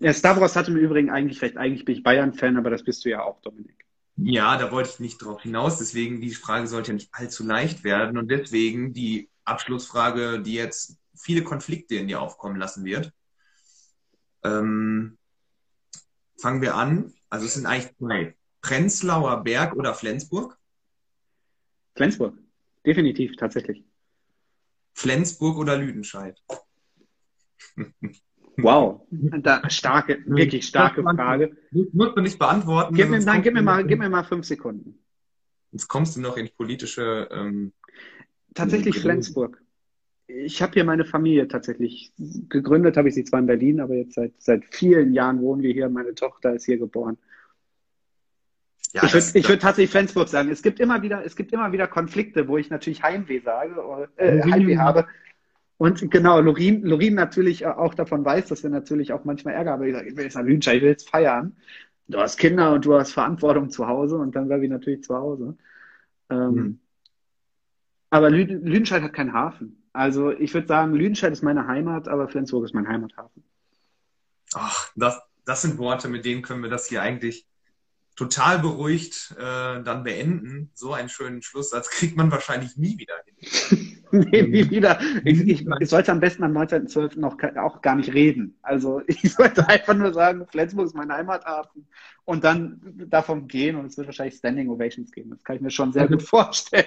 ja, 0.00 0.14
Stavros 0.14 0.56
hatte 0.56 0.70
im 0.70 0.78
Übrigen 0.78 1.10
eigentlich 1.10 1.42
recht. 1.42 1.58
Eigentlich 1.58 1.84
bin 1.84 1.94
ich 1.94 2.02
Bayern-Fan, 2.02 2.56
aber 2.56 2.70
das 2.70 2.82
bist 2.82 3.04
du 3.04 3.10
ja 3.10 3.22
auch, 3.22 3.40
Dominik. 3.42 3.84
Ja, 4.16 4.56
da 4.56 4.72
wollte 4.72 4.90
ich 4.90 5.00
nicht 5.00 5.18
drauf 5.18 5.42
hinaus. 5.42 5.78
Deswegen, 5.78 6.20
die 6.20 6.30
Frage 6.30 6.66
sollte 6.66 6.88
ja 6.88 6.94
nicht 6.94 7.10
allzu 7.12 7.44
leicht 7.44 7.84
werden. 7.84 8.16
Und 8.16 8.30
deswegen 8.30 8.94
die 8.94 9.30
Abschlussfrage, 9.44 10.40
die 10.40 10.54
jetzt 10.54 10.96
viele 11.14 11.42
Konflikte 11.42 11.96
in 11.96 12.08
dir 12.08 12.20
aufkommen 12.20 12.56
lassen 12.56 12.84
wird. 12.84 13.12
Ähm, 14.42 15.18
fangen 16.38 16.62
wir 16.62 16.76
an. 16.76 17.12
Also 17.28 17.44
es 17.44 17.54
sind 17.54 17.66
eigentlich 17.66 17.94
zwei. 17.98 18.36
Prenzlauer 18.62 19.42
Berg 19.42 19.74
oder 19.74 19.94
Flensburg? 19.94 20.58
Flensburg, 21.94 22.38
definitiv, 22.86 23.36
tatsächlich. 23.36 23.84
Flensburg 24.94 25.58
oder 25.58 25.76
Lüdenscheid? 25.76 26.42
Wow, 28.62 29.06
da, 29.10 29.68
starke, 29.70 30.22
wirklich 30.26 30.66
starke 30.66 31.02
Frage. 31.02 31.56
Musst 31.92 32.16
du 32.16 32.20
nicht 32.20 32.38
beantworten. 32.38 32.94
Gib 32.94 33.08
mir, 33.08 33.20
nein, 33.20 33.42
gib 33.42 33.54
mir, 33.54 33.62
mal, 33.62 33.84
gib 33.84 33.98
mir 33.98 34.08
mal 34.08 34.24
fünf 34.24 34.46
Sekunden. 34.46 34.98
Jetzt 35.72 35.88
kommst 35.88 36.16
du 36.16 36.20
noch 36.20 36.36
in 36.36 36.48
politische. 36.56 37.28
Ähm, 37.30 37.72
tatsächlich 38.54 38.98
Flensburg. 38.98 39.62
Ich 40.26 40.62
habe 40.62 40.72
hier 40.74 40.84
meine 40.84 41.04
Familie 41.04 41.48
tatsächlich 41.48 42.12
gegründet, 42.48 42.96
habe 42.96 43.08
ich 43.08 43.14
sie 43.14 43.24
zwar 43.24 43.40
in 43.40 43.46
Berlin, 43.46 43.80
aber 43.80 43.94
jetzt 43.94 44.14
seit, 44.14 44.32
seit 44.38 44.64
vielen 44.64 45.12
Jahren 45.12 45.40
wohnen 45.40 45.62
wir 45.62 45.72
hier. 45.72 45.88
Meine 45.88 46.14
Tochter 46.14 46.54
ist 46.54 46.66
hier 46.66 46.78
geboren. 46.78 47.18
Ja, 48.92 49.04
ich 49.04 49.12
würde 49.12 49.48
würd 49.48 49.62
tatsächlich 49.62 49.90
Flensburg 49.90 50.28
sagen. 50.28 50.48
Es 50.50 50.62
gibt 50.62 50.80
immer 50.80 51.02
wieder, 51.02 51.24
es 51.24 51.36
gibt 51.36 51.52
immer 51.52 51.70
wieder 51.72 51.86
Konflikte, 51.86 52.48
wo 52.48 52.58
ich 52.58 52.70
natürlich 52.70 53.02
Heimweh 53.02 53.40
sage, 53.40 53.84
oder, 53.84 54.08
äh, 54.16 54.42
Heimweh 54.42 54.78
habe. 54.78 55.06
Und 55.80 56.10
genau, 56.10 56.40
Lorin, 56.40 56.82
Lorin 56.82 57.14
natürlich 57.14 57.64
auch 57.64 57.94
davon 57.94 58.22
weiß, 58.22 58.48
dass 58.48 58.62
wir 58.62 58.68
natürlich 58.68 59.14
auch 59.14 59.24
manchmal 59.24 59.54
Ärger 59.54 59.70
haben. 59.70 59.84
Ich 59.84 59.94
sage, 59.94 60.08
ich 60.10 60.14
will 60.14 60.24
jetzt 60.24 60.34
nach 60.34 60.42
Lüdenscheid, 60.42 60.76
ich 60.76 60.82
will 60.82 60.90
jetzt 60.90 61.08
feiern. 61.08 61.56
Du 62.06 62.18
hast 62.18 62.36
Kinder 62.36 62.74
und 62.74 62.84
du 62.84 62.92
hast 62.92 63.12
Verantwortung 63.12 63.70
zu 63.70 63.86
Hause 63.86 64.16
und 64.16 64.36
dann 64.36 64.46
bleibe 64.46 64.62
ich 64.62 64.70
natürlich 64.70 65.02
zu 65.02 65.16
Hause. 65.16 65.56
Ähm, 66.28 66.52
mhm. 66.52 66.80
Aber 68.10 68.28
Lüdenscheid 68.28 69.02
hat 69.02 69.14
keinen 69.14 69.32
Hafen. 69.32 69.82
Also 69.94 70.30
ich 70.32 70.52
würde 70.52 70.66
sagen, 70.66 70.92
Lüdenscheid 70.92 71.32
ist 71.32 71.42
meine 71.42 71.66
Heimat, 71.66 72.08
aber 72.08 72.28
Flensburg 72.28 72.66
ist 72.66 72.74
mein 72.74 72.86
Heimathafen. 72.86 73.42
Ach, 74.52 74.92
das, 74.96 75.18
das 75.46 75.62
sind 75.62 75.78
Worte, 75.78 76.08
mit 76.08 76.26
denen 76.26 76.42
können 76.42 76.62
wir 76.62 76.68
das 76.68 76.88
hier 76.88 77.00
eigentlich 77.00 77.46
total 78.20 78.58
beruhigt 78.58 79.34
äh, 79.38 79.82
dann 79.82 80.04
beenden. 80.04 80.70
So 80.74 80.92
einen 80.92 81.08
schönen 81.08 81.40
Schlusssatz 81.40 81.88
kriegt 81.88 82.18
man 82.18 82.30
wahrscheinlich 82.30 82.76
nie 82.76 82.98
wieder 82.98 83.14
hin. 83.24 84.02
nee, 84.10 84.42
nie 84.42 84.68
wieder. 84.68 85.00
Ich, 85.24 85.40
ich, 85.40 85.66
ich, 85.80 85.88
sollte 85.88 86.12
am 86.12 86.20
besten 86.20 86.44
am 86.44 86.54
19.12. 86.54 87.18
noch 87.18 87.38
auch 87.56 87.80
gar 87.80 87.96
nicht 87.96 88.12
reden. 88.12 88.58
Also 88.60 89.00
ich 89.06 89.32
sollte 89.32 89.66
einfach 89.66 89.94
nur 89.94 90.12
sagen, 90.12 90.46
Flensburg 90.46 90.84
ist 90.84 90.94
mein 90.94 91.10
Heimathafen 91.10 91.88
und 92.26 92.44
dann 92.44 92.82
davon 93.08 93.48
gehen 93.48 93.76
und 93.76 93.86
es 93.86 93.96
wird 93.96 94.08
wahrscheinlich 94.08 94.36
Standing 94.36 94.68
Ovations 94.68 95.10
geben. 95.12 95.30
Das 95.30 95.42
kann 95.42 95.56
ich 95.56 95.62
mir 95.62 95.70
schon 95.70 95.94
sehr 95.94 96.06
gut 96.06 96.22
vorstellen. 96.22 96.84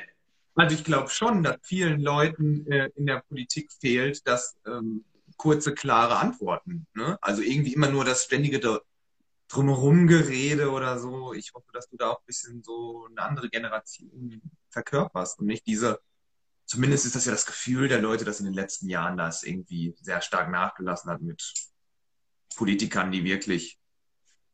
Also 0.54 0.76
ich 0.76 0.84
glaube 0.84 1.10
schon, 1.10 1.42
dass 1.42 1.58
vielen 1.64 2.00
Leuten 2.00 2.68
äh, 2.68 2.92
in 2.96 3.08
der 3.08 3.24
Politik 3.28 3.72
fehlt, 3.72 4.28
dass 4.28 4.56
ähm, 4.68 5.04
kurze, 5.38 5.74
klare 5.74 6.18
Antworten. 6.18 6.86
Ne? 6.94 7.18
Also 7.22 7.42
irgendwie 7.42 7.74
immer 7.74 7.90
nur 7.90 8.06
das 8.06 8.26
ständige 8.26 8.60
drumherum 9.54 10.08
Gerede 10.08 10.72
oder 10.72 11.00
so. 11.00 11.34
Ich 11.34 11.54
hoffe, 11.54 11.72
dass 11.74 11.90
du 11.90 11.98
da 11.98 12.10
auch 12.12 12.20
ein 12.20 12.26
bisschen 12.26 12.64
so 12.64 13.08
eine 13.10 13.22
andere 13.22 13.50
Generation 13.50 14.42
verkörperst 14.70 15.40
und 15.40 15.46
nicht 15.46 15.68
diese, 15.68 16.00
zumindest 16.66 17.06
ist 17.06 17.16
das 17.16 17.26
ja 17.26 17.32
das 17.32 17.46
Gefühl 17.46 17.88
der 17.88 18.02
Leute, 18.02 18.26
dass 18.26 18.40
in 18.40 18.46
den 18.46 18.54
letzten 18.54 18.90
Jahren 18.90 19.18
das 19.18 19.44
irgendwie 19.44 19.96
sehr 20.02 20.22
stark 20.22 20.50
nachgelassen 20.50 21.12
hat 21.12 21.22
mit 21.22 21.54
Politikern, 22.56 23.12
die 23.12 23.24
wirklich 23.24 23.80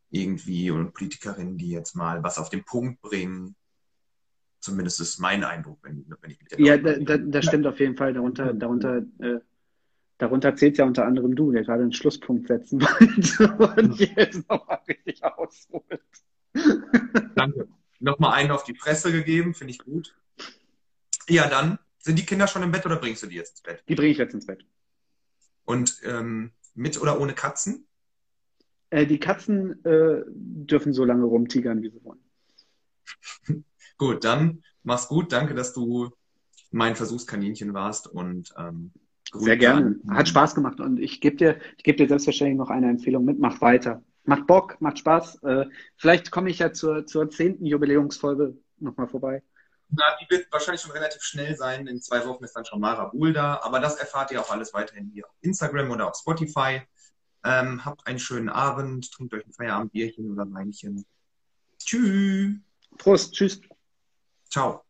irgendwie 0.09 0.71
und 0.71 0.93
Politikerinnen, 0.93 1.57
die 1.57 1.69
jetzt 1.69 1.95
mal 1.95 2.23
was 2.23 2.37
auf 2.37 2.49
den 2.49 2.63
Punkt 2.63 3.01
bringen. 3.01 3.55
Zumindest 4.59 4.99
ist 4.99 5.19
mein 5.19 5.43
Eindruck, 5.43 5.79
wenn, 5.83 6.05
wenn 6.21 6.31
ich 6.31 6.41
mit 6.41 6.51
der 6.51 6.59
Ja, 6.59 6.77
da, 6.77 6.97
da, 6.97 7.17
das 7.17 7.45
stimmt 7.45 7.65
auf 7.65 7.79
jeden 7.79 7.95
Fall. 7.95 8.13
Darunter, 8.13 8.53
darunter 8.53 8.97
äh, 9.19 9.39
Darunter 10.19 10.53
zählt 10.55 10.77
ja 10.77 10.85
unter 10.85 11.05
anderem 11.05 11.33
du, 11.33 11.51
der 11.51 11.63
gerade 11.63 11.81
einen 11.81 11.93
Schlusspunkt 11.93 12.47
setzen 12.47 12.81
wollte 12.81 13.87
und 13.87 13.99
jetzt 13.99 14.47
nochmal 14.49 14.81
richtig 14.87 15.23
ausholt. 15.23 16.01
Danke. 17.35 17.69
Nochmal 17.99 18.33
einen 18.33 18.51
auf 18.51 18.65
die 18.65 18.73
Presse 18.73 19.11
gegeben, 19.13 19.53
finde 19.53 19.71
ich 19.71 19.79
gut. 19.79 20.15
Ja, 21.29 21.47
dann 21.47 21.79
sind 21.99 22.19
die 22.19 22.25
Kinder 22.25 22.47
schon 22.47 22.63
im 22.63 22.71
Bett 22.71 22.85
oder 22.85 22.97
bringst 22.97 23.23
du 23.23 23.27
die 23.27 23.35
jetzt 23.35 23.51
ins 23.51 23.61
Bett? 23.61 23.83
Die 23.87 23.95
bringe 23.95 24.11
ich 24.11 24.17
jetzt 24.17 24.33
ins 24.33 24.45
Bett. 24.45 24.65
Und 25.63 26.01
ähm, 26.03 26.51
mit 26.75 27.01
oder 27.01 27.21
ohne 27.21 27.33
Katzen? 27.33 27.87
Äh, 28.89 29.05
die 29.05 29.19
Katzen 29.19 29.83
äh, 29.85 30.23
dürfen 30.27 30.91
so 30.91 31.05
lange 31.05 31.23
rumtigern, 31.23 31.81
wie 31.81 31.91
sie 31.91 32.03
wollen. 32.03 33.63
gut, 33.97 34.25
dann 34.25 34.63
mach's 34.83 35.07
gut. 35.07 35.31
Danke, 35.31 35.53
dass 35.53 35.73
du 35.73 36.09
mein 36.71 36.97
Versuchskaninchen 36.97 37.73
warst 37.73 38.07
und 38.07 38.53
ähm, 38.57 38.91
sehr 39.33 39.57
gerne. 39.57 39.99
Hat 40.09 40.27
Spaß 40.27 40.55
gemacht 40.55 40.79
und 40.79 40.99
ich 40.99 41.21
gebe 41.21 41.35
dir, 41.35 41.57
ich 41.77 41.83
gebe 41.83 41.97
dir 41.97 42.07
selbstverständlich 42.07 42.57
noch 42.57 42.69
eine 42.69 42.89
Empfehlung 42.89 43.25
mit. 43.25 43.39
Mach 43.39 43.61
weiter. 43.61 44.03
Macht 44.23 44.47
Bock, 44.47 44.79
macht 44.79 44.99
Spaß. 44.99 45.43
Äh, 45.43 45.65
vielleicht 45.97 46.31
komme 46.31 46.49
ich 46.49 46.59
ja 46.59 46.73
zur, 46.73 47.05
zur 47.05 47.29
zehnten 47.29 47.65
Jubiläumsfolge 47.65 48.57
nochmal 48.77 49.07
vorbei. 49.07 49.43
Na, 49.89 50.03
die 50.21 50.29
wird 50.29 50.51
wahrscheinlich 50.51 50.81
schon 50.81 50.91
relativ 50.91 51.21
schnell 51.23 51.55
sein. 51.55 51.87
In 51.87 52.01
zwei 52.01 52.25
Wochen 52.25 52.43
ist 52.43 52.55
dann 52.55 52.65
schon 52.65 52.79
Mara 52.79 53.05
Buhl 53.05 53.33
da. 53.33 53.59
Aber 53.63 53.79
das 53.79 53.95
erfahrt 53.95 54.31
ihr 54.31 54.39
auch 54.41 54.51
alles 54.51 54.73
weiterhin 54.73 55.09
hier 55.13 55.25
auf 55.25 55.35
Instagram 55.41 55.89
oder 55.89 56.07
auf 56.07 56.15
Spotify. 56.15 56.81
Ähm, 57.43 57.83
habt 57.85 58.05
einen 58.05 58.19
schönen 58.19 58.49
Abend, 58.49 59.11
trinkt 59.11 59.33
euch 59.33 59.45
ein 59.45 59.53
Feierabendbierchen 59.53 60.31
oder 60.31 60.51
Weinchen. 60.51 61.05
Tschüss. 61.79 62.55
Prost, 62.97 63.33
tschüss. 63.33 63.61
Ciao. 64.49 64.88